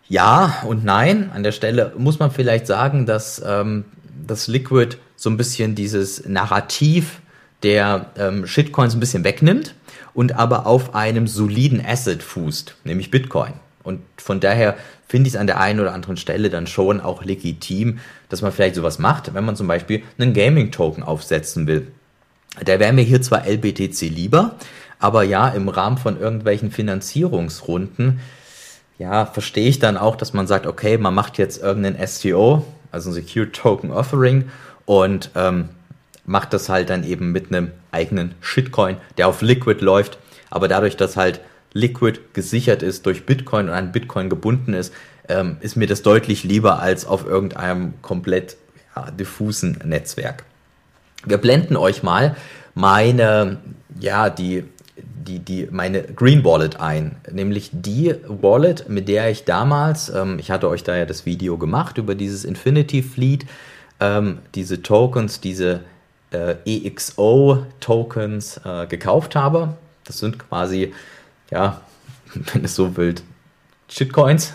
Ja 0.08 0.62
und 0.66 0.84
nein. 0.84 1.30
An 1.34 1.42
der 1.42 1.52
Stelle 1.52 1.92
muss 1.98 2.18
man 2.18 2.30
vielleicht 2.30 2.66
sagen, 2.66 3.04
dass 3.04 3.42
ähm, 3.44 3.84
das 4.26 4.48
Liquid 4.48 4.96
so 5.16 5.28
ein 5.28 5.36
bisschen 5.36 5.74
dieses 5.74 6.26
Narrativ 6.26 7.20
der 7.62 8.06
ähm, 8.16 8.46
Shitcoins 8.46 8.94
ein 8.94 9.00
bisschen 9.00 9.24
wegnimmt 9.24 9.74
und 10.14 10.36
aber 10.36 10.66
auf 10.66 10.94
einem 10.94 11.26
soliden 11.26 11.84
Asset 11.84 12.22
fußt, 12.22 12.76
nämlich 12.84 13.10
Bitcoin. 13.10 13.52
Und 13.82 14.00
von 14.16 14.40
daher 14.40 14.76
finde 15.06 15.28
ich 15.28 15.34
es 15.34 15.40
an 15.40 15.46
der 15.46 15.60
einen 15.60 15.80
oder 15.80 15.94
anderen 15.94 16.16
Stelle 16.16 16.50
dann 16.50 16.66
schon 16.66 17.00
auch 17.00 17.24
legitim, 17.24 18.00
dass 18.28 18.42
man 18.42 18.52
vielleicht 18.52 18.74
sowas 18.74 18.98
macht, 18.98 19.32
wenn 19.34 19.44
man 19.44 19.56
zum 19.56 19.66
Beispiel 19.66 20.02
einen 20.18 20.34
Gaming-Token 20.34 21.02
aufsetzen 21.02 21.66
will. 21.66 21.88
Da 22.64 22.78
wäre 22.78 22.92
mir 22.92 23.02
hier 23.02 23.22
zwar 23.22 23.46
LBTC 23.46 24.02
lieber, 24.02 24.56
aber 24.98 25.22
ja, 25.22 25.48
im 25.48 25.68
Rahmen 25.68 25.98
von 25.98 26.20
irgendwelchen 26.20 26.70
Finanzierungsrunden, 26.70 28.20
ja, 28.98 29.26
verstehe 29.26 29.68
ich 29.68 29.78
dann 29.78 29.96
auch, 29.96 30.16
dass 30.16 30.32
man 30.32 30.46
sagt, 30.46 30.66
okay, 30.66 30.98
man 30.98 31.14
macht 31.14 31.38
jetzt 31.38 31.62
irgendeinen 31.62 32.04
STO, 32.06 32.64
also 32.90 33.10
ein 33.10 33.14
Secure 33.14 33.52
Token 33.52 33.92
Offering 33.92 34.50
und 34.86 35.30
ähm, 35.36 35.68
macht 36.26 36.52
das 36.52 36.68
halt 36.68 36.90
dann 36.90 37.04
eben 37.04 37.32
mit 37.32 37.48
einem 37.48 37.70
eigenen 37.92 38.34
Shitcoin, 38.40 38.96
der 39.16 39.28
auf 39.28 39.40
Liquid 39.40 39.84
läuft. 39.84 40.18
Aber 40.50 40.68
dadurch, 40.68 40.96
dass 40.96 41.16
halt 41.16 41.40
Liquid 41.78 42.20
gesichert 42.32 42.82
ist 42.82 43.06
durch 43.06 43.24
Bitcoin 43.24 43.68
und 43.68 43.74
an 43.74 43.92
Bitcoin 43.92 44.28
gebunden 44.28 44.74
ist, 44.74 44.92
ähm, 45.28 45.56
ist 45.60 45.76
mir 45.76 45.86
das 45.86 46.02
deutlich 46.02 46.44
lieber 46.44 46.80
als 46.80 47.06
auf 47.06 47.26
irgendeinem 47.26 47.94
komplett 48.02 48.56
ja, 48.96 49.10
diffusen 49.10 49.78
Netzwerk. 49.84 50.44
Wir 51.24 51.38
blenden 51.38 51.76
euch 51.76 52.02
mal 52.02 52.36
meine, 52.74 53.58
ja, 53.98 54.30
die, 54.30 54.64
die, 54.96 55.38
die, 55.38 55.68
meine 55.70 56.02
Green 56.02 56.44
Wallet 56.44 56.80
ein, 56.80 57.16
nämlich 57.30 57.70
die 57.72 58.14
Wallet, 58.26 58.88
mit 58.88 59.08
der 59.08 59.30
ich 59.30 59.44
damals, 59.44 60.08
ähm, 60.08 60.38
ich 60.38 60.50
hatte 60.50 60.68
euch 60.68 60.84
da 60.84 60.96
ja 60.96 61.04
das 61.04 61.26
Video 61.26 61.58
gemacht 61.58 61.98
über 61.98 62.14
dieses 62.14 62.44
Infinity 62.44 63.02
Fleet, 63.02 63.46
ähm, 64.00 64.38
diese 64.54 64.82
Tokens, 64.82 65.40
diese 65.40 65.80
äh, 66.30 66.54
EXO-Tokens 66.64 68.60
äh, 68.64 68.86
gekauft 68.86 69.34
habe. 69.34 69.74
Das 70.04 70.18
sind 70.18 70.38
quasi, 70.38 70.92
ja, 71.50 71.80
wenn 72.52 72.64
es 72.64 72.74
so 72.74 72.96
wild, 72.96 73.22
Shitcoins, 73.88 74.52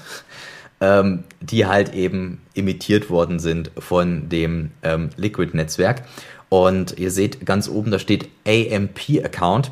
ähm, 0.80 1.24
die 1.42 1.66
halt 1.66 1.94
eben 1.94 2.42
imitiert 2.54 3.10
worden 3.10 3.40
sind 3.40 3.72
von 3.78 4.30
dem 4.30 4.72
ähm, 4.84 5.10
Liquid-Netzwerk. 5.18 6.04
Und 6.50 7.00
ihr 7.00 7.10
seht 7.10 7.46
ganz 7.46 7.68
oben, 7.68 7.90
da 7.90 7.98
steht 7.98 8.30
AMP-Account. 8.46 9.72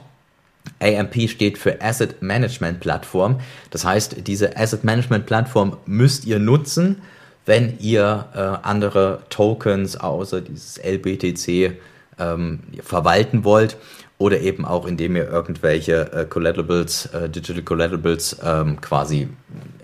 AMP 0.80 1.30
steht 1.30 1.58
für 1.58 1.82
Asset 1.82 2.22
Management 2.22 2.80
Plattform. 2.80 3.40
Das 3.70 3.86
heißt, 3.86 4.28
diese 4.28 4.58
Asset 4.58 4.84
Management 4.84 5.28
Plattform 5.28 5.78
müsst 5.86 6.26
ihr 6.26 6.40
nutzen, 6.40 7.02
wenn 7.46 7.78
ihr 7.80 8.28
äh, 8.34 8.66
andere 8.68 9.24
Tokens 9.30 9.96
außer 9.96 10.42
dieses 10.42 10.78
LBTC 10.78 11.78
ähm, 12.20 12.60
verwalten 12.82 13.44
wollt 13.44 13.78
oder 14.22 14.40
eben 14.40 14.66
auch 14.66 14.86
indem 14.86 15.16
ihr 15.16 15.28
irgendwelche 15.28 16.14
äh, 16.14 16.26
Collaterals, 16.26 17.08
äh, 17.08 17.28
Digital 17.28 17.64
Collaterals 17.64 18.38
ähm, 18.44 18.80
quasi 18.80 19.28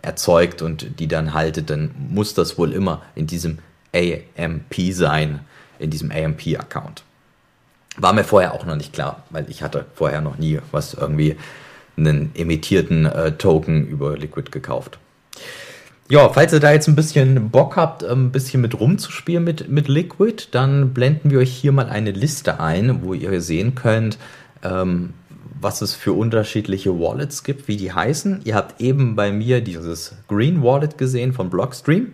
erzeugt 0.03 0.61
und 0.61 0.99
die 0.99 1.07
dann 1.07 1.33
haltet, 1.33 1.71
dann 1.71 1.89
muss 2.09 2.35
das 2.35 2.57
wohl 2.57 2.71
immer 2.71 3.01
in 3.15 3.25
diesem 3.25 3.57
AMP 3.93 4.75
sein, 4.91 5.39
in 5.79 5.89
diesem 5.89 6.11
AMP-Account. 6.11 7.03
War 7.97 8.13
mir 8.13 8.23
vorher 8.23 8.53
auch 8.53 8.63
noch 8.63 8.75
nicht 8.75 8.93
klar, 8.93 9.23
weil 9.31 9.49
ich 9.49 9.63
hatte 9.63 9.85
vorher 9.95 10.21
noch 10.21 10.37
nie 10.37 10.59
was 10.71 10.93
irgendwie 10.93 11.35
einen 11.97 12.31
emittierten 12.35 13.07
äh, 13.07 13.31
Token 13.31 13.87
über 13.87 14.15
Liquid 14.15 14.51
gekauft. 14.51 14.99
Ja, 16.09 16.29
falls 16.29 16.53
ihr 16.53 16.61
da 16.61 16.71
jetzt 16.71 16.87
ein 16.87 16.95
bisschen 16.95 17.49
Bock 17.49 17.75
habt, 17.75 18.01
ein 18.01 18.31
bisschen 18.31 18.61
mit 18.61 18.79
rumzuspielen 18.79 19.43
mit, 19.43 19.67
mit 19.67 19.89
Liquid, 19.89 20.47
dann 20.51 20.93
blenden 20.93 21.31
wir 21.31 21.39
euch 21.39 21.51
hier 21.51 21.73
mal 21.73 21.89
eine 21.89 22.11
Liste 22.11 22.61
ein, 22.61 23.03
wo 23.03 23.13
ihr 23.13 23.41
sehen 23.41 23.75
könnt, 23.75 24.17
ähm, 24.63 25.13
was 25.59 25.81
es 25.81 25.95
für 25.95 26.13
unterschiedliche 26.13 26.97
Wallets 26.97 27.43
gibt, 27.43 27.67
wie 27.67 27.75
die 27.75 27.91
heißen. 27.91 28.41
Ihr 28.45 28.55
habt 28.55 28.79
eben 28.79 29.17
bei 29.17 29.33
mir 29.33 29.59
dieses 29.59 30.13
Green 30.29 30.63
Wallet 30.63 30.97
gesehen 30.97 31.33
von 31.33 31.49
Blockstream. 31.49 32.13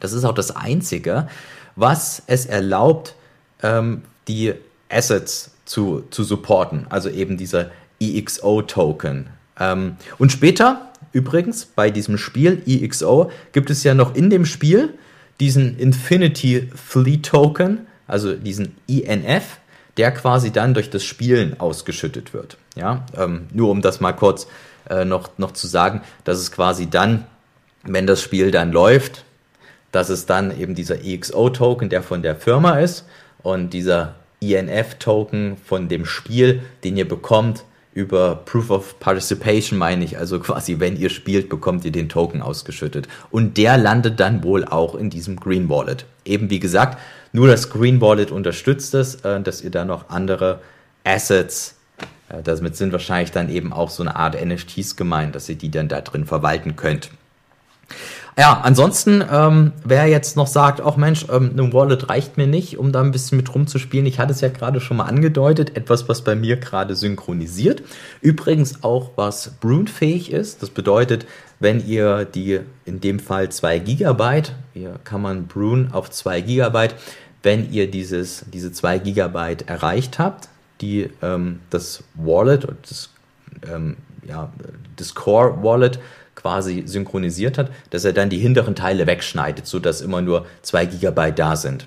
Das 0.00 0.12
ist 0.12 0.24
auch 0.24 0.34
das 0.34 0.56
einzige, 0.56 1.28
was 1.76 2.24
es 2.26 2.46
erlaubt, 2.46 3.14
ähm, 3.62 4.02
die 4.26 4.54
Assets 4.88 5.52
zu, 5.64 6.02
zu 6.10 6.24
supporten, 6.24 6.86
also 6.90 7.08
eben 7.08 7.36
dieser 7.36 7.70
EXO-Token. 8.00 9.28
Ähm, 9.60 9.96
und 10.18 10.32
später 10.32 10.91
Übrigens, 11.12 11.66
bei 11.66 11.90
diesem 11.90 12.18
Spiel 12.18 12.62
EXO 12.66 13.30
gibt 13.52 13.70
es 13.70 13.84
ja 13.84 13.94
noch 13.94 14.14
in 14.14 14.30
dem 14.30 14.46
Spiel 14.46 14.94
diesen 15.40 15.78
Infinity 15.78 16.68
Fleet 16.74 17.26
Token, 17.26 17.86
also 18.06 18.34
diesen 18.34 18.76
INF, 18.86 19.58
der 19.96 20.12
quasi 20.12 20.50
dann 20.50 20.74
durch 20.74 20.90
das 20.90 21.04
Spielen 21.04 21.58
ausgeschüttet 21.60 22.32
wird. 22.32 22.56
Ja, 22.76 23.04
ähm, 23.16 23.46
nur 23.52 23.70
um 23.70 23.82
das 23.82 24.00
mal 24.00 24.12
kurz 24.12 24.46
äh, 24.88 25.04
noch, 25.04 25.30
noch 25.38 25.52
zu 25.52 25.66
sagen, 25.66 26.00
dass 26.24 26.38
es 26.38 26.52
quasi 26.52 26.88
dann, 26.88 27.26
wenn 27.82 28.06
das 28.06 28.22
Spiel 28.22 28.50
dann 28.50 28.72
läuft, 28.72 29.24
dass 29.90 30.08
es 30.08 30.24
dann 30.24 30.58
eben 30.58 30.74
dieser 30.74 31.04
EXO-Token, 31.04 31.90
der 31.90 32.02
von 32.02 32.22
der 32.22 32.36
Firma 32.36 32.78
ist, 32.78 33.04
und 33.42 33.70
dieser 33.70 34.14
INF-Token 34.40 35.56
von 35.64 35.88
dem 35.88 36.06
Spiel, 36.06 36.62
den 36.84 36.96
ihr 36.96 37.06
bekommt, 37.06 37.64
über 37.94 38.36
Proof 38.36 38.70
of 38.70 39.00
Participation 39.00 39.78
meine 39.78 40.04
ich, 40.04 40.18
also 40.18 40.40
quasi, 40.40 40.80
wenn 40.80 40.96
ihr 40.96 41.10
spielt, 41.10 41.48
bekommt 41.48 41.84
ihr 41.84 41.92
den 41.92 42.08
Token 42.08 42.42
ausgeschüttet. 42.42 43.08
Und 43.30 43.56
der 43.56 43.76
landet 43.76 44.18
dann 44.18 44.42
wohl 44.42 44.64
auch 44.64 44.94
in 44.94 45.10
diesem 45.10 45.36
Green 45.36 45.68
Wallet. 45.68 46.06
Eben 46.24 46.50
wie 46.50 46.60
gesagt, 46.60 46.98
nur 47.32 47.48
das 47.48 47.70
Green 47.70 48.00
Wallet 48.00 48.30
unterstützt 48.30 48.94
es, 48.94 49.16
äh, 49.16 49.40
dass 49.40 49.62
ihr 49.62 49.70
da 49.70 49.84
noch 49.84 50.08
andere 50.08 50.60
Assets 51.04 51.76
Äh, 52.32 52.42
damit 52.42 52.76
sind 52.76 52.92
wahrscheinlich 52.92 53.30
dann 53.30 53.48
eben 53.48 53.72
auch 53.72 53.90
so 53.90 54.02
eine 54.02 54.16
Art 54.16 54.42
NFTs 54.42 54.96
gemeint, 54.96 55.34
dass 55.34 55.48
ihr 55.48 55.56
die 55.56 55.70
dann 55.70 55.88
da 55.88 56.00
drin 56.00 56.26
verwalten 56.26 56.76
könnt. 56.76 57.10
Ja, 58.38 58.62
ansonsten, 58.62 59.22
ähm, 59.30 59.72
wer 59.84 60.06
jetzt 60.06 60.38
noch 60.38 60.46
sagt, 60.46 60.80
ach 60.80 60.96
Mensch, 60.96 61.26
ähm, 61.30 61.50
eine 61.52 61.70
Wallet 61.74 62.08
reicht 62.08 62.38
mir 62.38 62.46
nicht, 62.46 62.78
um 62.78 62.90
da 62.90 63.02
ein 63.02 63.10
bisschen 63.10 63.36
mit 63.36 63.54
rumzuspielen. 63.54 64.06
Ich 64.06 64.18
hatte 64.18 64.32
es 64.32 64.40
ja 64.40 64.48
gerade 64.48 64.80
schon 64.80 64.96
mal 64.96 65.04
angedeutet, 65.04 65.76
etwas, 65.76 66.08
was 66.08 66.22
bei 66.22 66.34
mir 66.34 66.56
gerade 66.56 66.96
synchronisiert. 66.96 67.82
Übrigens 68.22 68.82
auch, 68.84 69.10
was 69.16 69.50
Brune-fähig 69.60 70.32
ist. 70.32 70.62
Das 70.62 70.70
bedeutet, 70.70 71.26
wenn 71.60 71.86
ihr 71.86 72.24
die, 72.24 72.60
in 72.86 73.00
dem 73.00 73.20
Fall 73.20 73.50
2 73.50 73.80
GB, 73.80 74.42
hier 74.72 74.98
kann 75.04 75.20
man 75.20 75.46
Brune 75.46 75.90
auf 75.92 76.10
2 76.10 76.40
GB, 76.40 76.88
wenn 77.42 77.70
ihr 77.70 77.90
dieses, 77.90 78.46
diese 78.50 78.72
2 78.72 78.98
GB 78.98 79.56
erreicht 79.66 80.18
habt, 80.18 80.48
die 80.80 81.10
ähm, 81.20 81.60
das 81.68 82.02
Wallet, 82.14 82.66
das, 82.88 83.10
ähm, 83.70 83.98
ja, 84.26 84.50
das 84.96 85.14
Core 85.14 85.62
Wallet 85.62 85.98
quasi 86.34 86.84
synchronisiert 86.86 87.58
hat, 87.58 87.70
dass 87.90 88.04
er 88.04 88.12
dann 88.12 88.30
die 88.30 88.38
hinteren 88.38 88.74
Teile 88.74 89.06
wegschneidet, 89.06 89.66
sodass 89.66 90.00
immer 90.00 90.22
nur 90.22 90.46
2 90.62 90.86
GB 90.86 91.32
da 91.32 91.56
sind. 91.56 91.86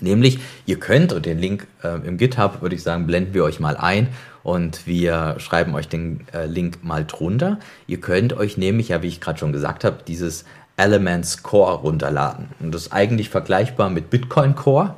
Nämlich, 0.00 0.40
ihr 0.66 0.78
könnt, 0.78 1.12
und 1.12 1.24
den 1.24 1.38
Link 1.38 1.66
äh, 1.82 2.06
im 2.06 2.18
GitHub, 2.18 2.62
würde 2.62 2.74
ich 2.74 2.82
sagen, 2.82 3.06
blenden 3.06 3.32
wir 3.32 3.44
euch 3.44 3.60
mal 3.60 3.76
ein 3.76 4.08
und 4.42 4.86
wir 4.86 5.36
schreiben 5.38 5.74
euch 5.74 5.88
den 5.88 6.26
äh, 6.32 6.46
Link 6.46 6.82
mal 6.82 7.04
drunter. 7.04 7.58
Ihr 7.86 8.00
könnt 8.00 8.32
euch 8.32 8.56
nämlich, 8.56 8.88
ja, 8.88 9.02
wie 9.02 9.08
ich 9.08 9.20
gerade 9.20 9.38
schon 9.38 9.52
gesagt 9.52 9.84
habe, 9.84 9.98
dieses 10.06 10.44
Elements 10.76 11.44
Core 11.44 11.74
runterladen. 11.74 12.48
Und 12.58 12.74
das 12.74 12.86
ist 12.86 12.92
eigentlich 12.92 13.30
vergleichbar 13.30 13.88
mit 13.88 14.10
Bitcoin 14.10 14.56
Core. 14.56 14.96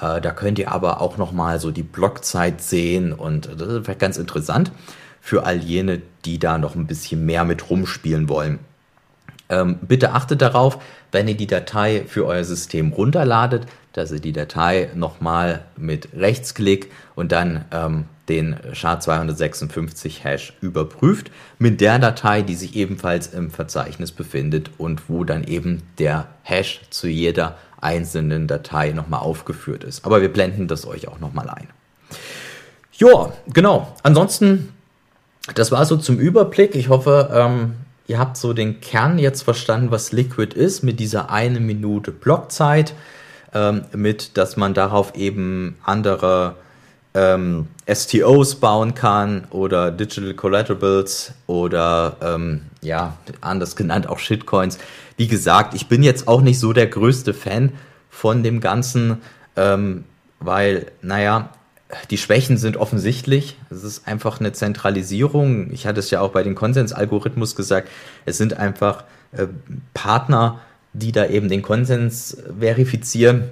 Äh, 0.00 0.20
da 0.20 0.32
könnt 0.32 0.58
ihr 0.58 0.72
aber 0.72 1.00
auch 1.00 1.16
nochmal 1.16 1.60
so 1.60 1.70
die 1.70 1.84
Blockzeit 1.84 2.60
sehen 2.60 3.12
und 3.12 3.48
das 3.56 3.68
ist 3.68 3.84
vielleicht 3.84 4.00
ganz 4.00 4.16
interessant 4.16 4.72
für 5.24 5.46
all 5.46 5.56
jene, 5.56 6.02
die 6.26 6.38
da 6.38 6.58
noch 6.58 6.74
ein 6.74 6.86
bisschen 6.86 7.24
mehr 7.24 7.44
mit 7.44 7.70
rumspielen 7.70 8.28
wollen. 8.28 8.58
Ähm, 9.48 9.78
bitte 9.80 10.12
achtet 10.12 10.42
darauf, 10.42 10.78
wenn 11.12 11.26
ihr 11.26 11.34
die 11.34 11.46
Datei 11.46 12.04
für 12.06 12.26
euer 12.26 12.44
System 12.44 12.92
runterladet, 12.92 13.64
dass 13.94 14.12
ihr 14.12 14.20
die 14.20 14.34
Datei 14.34 14.90
nochmal 14.94 15.64
mit 15.78 16.10
Rechtsklick 16.14 16.90
und 17.14 17.32
dann 17.32 17.64
ähm, 17.72 18.04
den 18.28 18.54
SHA-256 18.74 20.22
Hash 20.22 20.52
überprüft 20.60 21.30
mit 21.58 21.80
der 21.80 21.98
Datei, 21.98 22.42
die 22.42 22.54
sich 22.54 22.76
ebenfalls 22.76 23.28
im 23.28 23.50
Verzeichnis 23.50 24.12
befindet 24.12 24.72
und 24.76 25.08
wo 25.08 25.24
dann 25.24 25.44
eben 25.44 25.84
der 25.98 26.28
Hash 26.42 26.82
zu 26.90 27.08
jeder 27.08 27.56
einzelnen 27.80 28.46
Datei 28.46 28.92
nochmal 28.92 29.20
aufgeführt 29.20 29.84
ist. 29.84 30.04
Aber 30.04 30.20
wir 30.20 30.30
blenden 30.30 30.68
das 30.68 30.86
euch 30.86 31.08
auch 31.08 31.18
nochmal 31.18 31.48
ein. 31.48 31.68
Ja, 32.92 33.32
genau. 33.46 33.94
Ansonsten 34.02 34.68
das 35.54 35.72
war 35.72 35.84
so 35.84 35.96
zum 35.96 36.18
Überblick. 36.18 36.74
Ich 36.74 36.88
hoffe, 36.88 37.30
ähm, 37.32 37.74
ihr 38.06 38.18
habt 38.18 38.36
so 38.36 38.52
den 38.52 38.80
Kern 38.80 39.18
jetzt 39.18 39.42
verstanden, 39.42 39.90
was 39.90 40.12
Liquid 40.12 40.56
ist, 40.58 40.82
mit 40.82 41.00
dieser 41.00 41.30
eine 41.30 41.60
Minute 41.60 42.10
Blockzeit, 42.12 42.94
ähm, 43.52 43.84
mit, 43.94 44.36
dass 44.36 44.56
man 44.56 44.74
darauf 44.74 45.14
eben 45.14 45.76
andere 45.84 46.56
ähm, 47.14 47.68
STOs 47.92 48.56
bauen 48.56 48.94
kann 48.94 49.46
oder 49.50 49.90
Digital 49.90 50.34
Collaterals 50.34 51.32
oder 51.46 52.16
ähm, 52.20 52.62
ja, 52.80 53.16
anders 53.40 53.76
genannt 53.76 54.08
auch 54.08 54.18
Shitcoins. 54.18 54.78
Wie 55.16 55.28
gesagt, 55.28 55.74
ich 55.74 55.88
bin 55.88 56.02
jetzt 56.02 56.26
auch 56.26 56.40
nicht 56.40 56.58
so 56.58 56.72
der 56.72 56.88
größte 56.88 57.34
Fan 57.34 57.72
von 58.10 58.42
dem 58.42 58.60
Ganzen, 58.60 59.22
ähm, 59.56 60.04
weil, 60.40 60.86
naja, 61.02 61.50
die 62.10 62.18
Schwächen 62.18 62.56
sind 62.56 62.76
offensichtlich. 62.76 63.56
Es 63.70 63.84
ist 63.84 64.06
einfach 64.06 64.40
eine 64.40 64.52
Zentralisierung. 64.52 65.72
Ich 65.72 65.86
hatte 65.86 66.00
es 66.00 66.10
ja 66.10 66.20
auch 66.20 66.30
bei 66.30 66.42
den 66.42 66.54
Konsensalgorithmus 66.54 67.56
gesagt. 67.56 67.88
Es 68.24 68.38
sind 68.38 68.54
einfach 68.54 69.04
äh, 69.32 69.46
Partner, 69.92 70.60
die 70.92 71.12
da 71.12 71.26
eben 71.26 71.48
den 71.48 71.62
Konsens 71.62 72.36
verifizieren. 72.58 73.44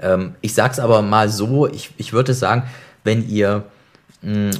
Ähm, 0.00 0.34
ich 0.40 0.54
sage 0.54 0.72
es 0.72 0.80
aber 0.80 1.02
mal 1.02 1.28
so, 1.28 1.66
ich, 1.66 1.90
ich 1.96 2.12
würde 2.12 2.34
sagen, 2.34 2.64
wenn 3.04 3.28
ihr, 3.28 3.64
mh, 4.22 4.32
hm, 4.32 4.50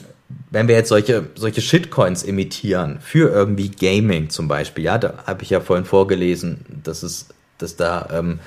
wenn 0.50 0.68
wir 0.68 0.74
jetzt 0.74 0.90
solche, 0.90 1.26
solche 1.36 1.62
Shitcoins 1.62 2.22
emittieren, 2.22 2.98
für 3.00 3.30
irgendwie 3.30 3.70
Gaming 3.70 4.28
zum 4.28 4.46
Beispiel, 4.46 4.84
ja, 4.84 4.98
da 4.98 5.14
habe 5.26 5.42
ich 5.42 5.50
ja 5.50 5.60
vorhin 5.60 5.86
vorgelesen, 5.86 6.66
dass 6.84 7.02
es, 7.02 7.28
dass 7.56 7.76
da 7.76 8.08
ähm, 8.12 8.38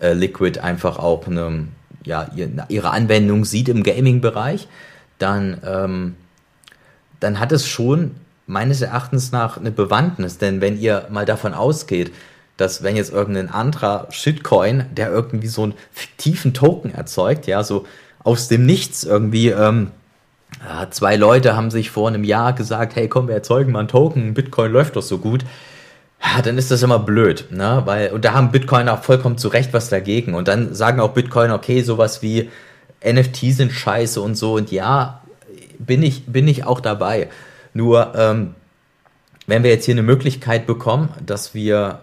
äh, 0.00 0.14
Liquid 0.14 0.60
einfach 0.60 0.98
auch 0.98 1.26
eine 1.26 1.68
ja, 2.08 2.26
ihre 2.68 2.90
Anwendung 2.90 3.44
sieht 3.44 3.68
im 3.68 3.82
Gaming-Bereich, 3.82 4.66
dann, 5.18 5.58
ähm, 5.64 6.16
dann 7.20 7.38
hat 7.38 7.52
es 7.52 7.68
schon 7.68 8.12
meines 8.46 8.80
Erachtens 8.80 9.30
nach 9.30 9.58
eine 9.58 9.70
Bewandtnis. 9.70 10.38
Denn 10.38 10.60
wenn 10.60 10.80
ihr 10.80 11.06
mal 11.10 11.26
davon 11.26 11.52
ausgeht, 11.52 12.12
dass 12.56 12.82
wenn 12.82 12.96
jetzt 12.96 13.12
irgendein 13.12 13.50
anderer 13.50 14.08
Shitcoin, 14.10 14.86
der 14.96 15.10
irgendwie 15.10 15.48
so 15.48 15.64
einen 15.64 15.74
fiktiven 15.92 16.54
Token 16.54 16.92
erzeugt, 16.92 17.46
ja, 17.46 17.62
so 17.62 17.86
aus 18.24 18.48
dem 18.48 18.64
Nichts 18.64 19.04
irgendwie, 19.04 19.50
ähm, 19.50 19.90
zwei 20.90 21.16
Leute 21.16 21.56
haben 21.56 21.70
sich 21.70 21.90
vor 21.90 22.08
einem 22.08 22.24
Jahr 22.24 22.54
gesagt, 22.54 22.96
hey 22.96 23.06
komm, 23.06 23.28
wir 23.28 23.34
erzeugen 23.34 23.70
mal 23.70 23.80
einen 23.80 23.88
Token, 23.88 24.34
Bitcoin 24.34 24.72
läuft 24.72 24.96
doch 24.96 25.02
so 25.02 25.18
gut 25.18 25.44
ja, 26.22 26.42
dann 26.42 26.58
ist 26.58 26.70
das 26.70 26.82
immer 26.82 26.98
blöd, 26.98 27.46
ne? 27.50 27.82
Weil, 27.84 28.10
und 28.10 28.24
da 28.24 28.32
haben 28.32 28.50
Bitcoin 28.50 28.88
auch 28.88 29.02
vollkommen 29.02 29.38
zu 29.38 29.48
Recht 29.48 29.72
was 29.72 29.88
dagegen. 29.88 30.34
Und 30.34 30.48
dann 30.48 30.74
sagen 30.74 31.00
auch 31.00 31.12
Bitcoin, 31.12 31.52
okay, 31.52 31.82
sowas 31.82 32.22
wie 32.22 32.50
NFT 33.04 33.36
sind 33.52 33.72
scheiße 33.72 34.20
und 34.20 34.34
so. 34.34 34.54
Und 34.54 34.72
ja, 34.72 35.22
bin 35.78 36.02
ich, 36.02 36.26
bin 36.26 36.48
ich 36.48 36.64
auch 36.64 36.80
dabei. 36.80 37.28
Nur, 37.72 38.14
ähm, 38.16 38.54
wenn 39.46 39.62
wir 39.62 39.70
jetzt 39.70 39.84
hier 39.84 39.94
eine 39.94 40.02
Möglichkeit 40.02 40.66
bekommen, 40.66 41.10
dass 41.24 41.54
wir 41.54 42.00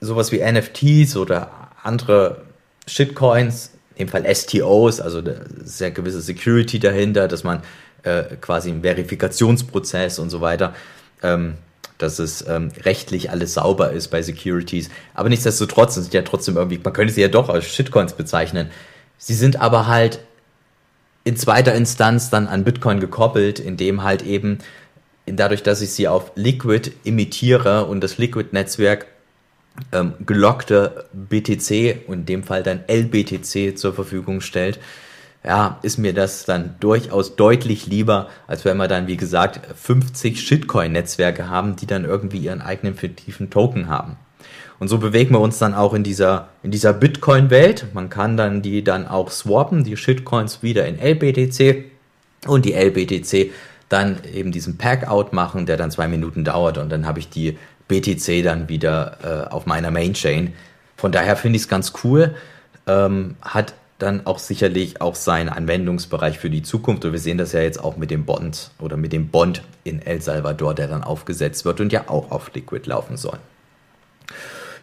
sowas 0.00 0.32
wie 0.32 0.40
NFTs 0.40 1.16
oder 1.16 1.50
andere 1.82 2.42
Shitcoins, 2.86 3.72
in 3.96 4.06
dem 4.06 4.08
Fall 4.08 4.32
STOs, 4.32 5.00
also 5.00 5.20
da 5.20 5.32
ist 5.64 5.80
ja 5.80 5.90
gewisse 5.90 6.20
Security 6.20 6.78
dahinter, 6.78 7.26
dass 7.26 7.42
man 7.42 7.62
äh, 8.04 8.36
quasi 8.40 8.70
einen 8.70 8.82
Verifikationsprozess 8.82 10.20
und 10.20 10.30
so 10.30 10.40
weiter 10.40 10.74
ähm, 11.22 11.54
dass 11.98 12.18
es 12.18 12.46
ähm, 12.46 12.70
rechtlich 12.84 13.30
alles 13.30 13.54
sauber 13.54 13.92
ist 13.92 14.08
bei 14.08 14.22
Securities. 14.22 14.88
Aber 15.14 15.28
nichtsdestotrotz 15.28 15.94
sind 15.94 16.14
ja 16.14 16.22
trotzdem 16.22 16.56
irgendwie, 16.56 16.80
man 16.82 16.92
könnte 16.92 17.12
sie 17.12 17.20
ja 17.20 17.28
doch 17.28 17.48
als 17.48 17.66
Shitcoins 17.66 18.14
bezeichnen. 18.14 18.70
Sie 19.18 19.34
sind 19.34 19.60
aber 19.60 19.86
halt 19.86 20.20
in 21.24 21.36
zweiter 21.36 21.74
Instanz 21.74 22.30
dann 22.30 22.46
an 22.46 22.64
Bitcoin 22.64 23.00
gekoppelt, 23.00 23.58
indem 23.60 24.02
halt 24.02 24.22
eben 24.22 24.58
dadurch, 25.26 25.62
dass 25.62 25.82
ich 25.82 25.90
sie 25.90 26.08
auf 26.08 26.32
Liquid 26.36 26.92
imitiere 27.04 27.84
und 27.84 28.00
das 28.00 28.16
Liquid-Netzwerk 28.16 29.06
ähm, 29.92 30.14
gelockte 30.24 31.06
BTC 31.12 32.08
und 32.08 32.20
in 32.20 32.26
dem 32.26 32.42
Fall 32.44 32.62
dann 32.62 32.80
LBTC 32.88 33.76
zur 33.76 33.92
Verfügung 33.92 34.40
stellt, 34.40 34.78
ja, 35.44 35.78
ist 35.82 35.98
mir 35.98 36.12
das 36.12 36.44
dann 36.44 36.74
durchaus 36.80 37.36
deutlich 37.36 37.86
lieber, 37.86 38.28
als 38.46 38.64
wenn 38.64 38.76
wir 38.76 38.88
dann, 38.88 39.06
wie 39.06 39.16
gesagt, 39.16 39.60
50 39.76 40.40
Shitcoin-Netzwerke 40.40 41.48
haben, 41.48 41.76
die 41.76 41.86
dann 41.86 42.04
irgendwie 42.04 42.38
ihren 42.38 42.60
eigenen 42.60 42.94
fiktiven 42.94 43.50
Token 43.50 43.88
haben. 43.88 44.16
Und 44.78 44.88
so 44.88 44.98
bewegen 44.98 45.34
wir 45.34 45.40
uns 45.40 45.58
dann 45.58 45.74
auch 45.74 45.94
in 45.94 46.04
dieser, 46.04 46.48
in 46.62 46.70
dieser 46.70 46.92
Bitcoin-Welt. 46.92 47.86
Man 47.94 48.10
kann 48.10 48.36
dann 48.36 48.62
die 48.62 48.84
dann 48.84 49.08
auch 49.08 49.30
swappen, 49.30 49.84
die 49.84 49.96
Shitcoins 49.96 50.62
wieder 50.62 50.86
in 50.86 50.98
LBTC 50.98 51.84
und 52.46 52.64
die 52.64 52.74
LBTC 52.74 53.52
dann 53.88 54.18
eben 54.32 54.52
diesen 54.52 54.76
Pack-Out 54.76 55.32
machen, 55.32 55.66
der 55.66 55.76
dann 55.76 55.90
zwei 55.90 56.08
Minuten 56.08 56.44
dauert 56.44 56.78
und 56.78 56.90
dann 56.90 57.06
habe 57.06 57.18
ich 57.18 57.28
die 57.30 57.58
BTC 57.88 58.44
dann 58.44 58.68
wieder 58.68 59.46
äh, 59.48 59.52
auf 59.52 59.66
meiner 59.66 59.90
Main-Chain. 59.90 60.52
Von 60.96 61.10
daher 61.10 61.36
finde 61.36 61.56
ich 61.56 61.62
es 61.62 61.68
ganz 61.68 61.92
cool. 62.04 62.34
Ähm, 62.86 63.36
hat 63.40 63.74
dann 63.98 64.26
auch 64.26 64.38
sicherlich 64.38 65.00
auch 65.00 65.14
sein 65.14 65.48
Anwendungsbereich 65.48 66.38
für 66.38 66.50
die 66.50 66.62
Zukunft. 66.62 67.04
Und 67.04 67.12
wir 67.12 67.18
sehen 67.18 67.38
das 67.38 67.52
ja 67.52 67.60
jetzt 67.60 67.82
auch 67.82 67.96
mit 67.96 68.10
dem 68.10 68.24
Bond 68.24 68.70
oder 68.78 68.96
mit 68.96 69.12
dem 69.12 69.28
Bond 69.28 69.62
in 69.84 70.00
El 70.00 70.22
Salvador, 70.22 70.74
der 70.74 70.88
dann 70.88 71.02
aufgesetzt 71.02 71.64
wird 71.64 71.80
und 71.80 71.92
ja 71.92 72.04
auch 72.08 72.30
auf 72.30 72.52
Liquid 72.54 72.88
laufen 72.88 73.16
soll. 73.16 73.38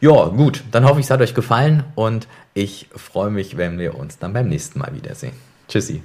Ja, 0.01 0.25
gut, 0.25 0.63
dann 0.71 0.85
hoffe 0.85 0.99
ich, 0.99 1.05
es 1.05 1.09
hat 1.11 1.21
euch 1.21 1.33
gefallen 1.33 1.83
und 1.95 2.27
ich 2.53 2.89
freue 2.95 3.31
mich, 3.31 3.57
wenn 3.57 3.79
wir 3.79 3.95
uns 3.95 4.19
dann 4.19 4.33
beim 4.33 4.49
nächsten 4.49 4.79
Mal 4.79 4.93
wiedersehen. 4.93 5.33
Tschüssi. 5.69 6.03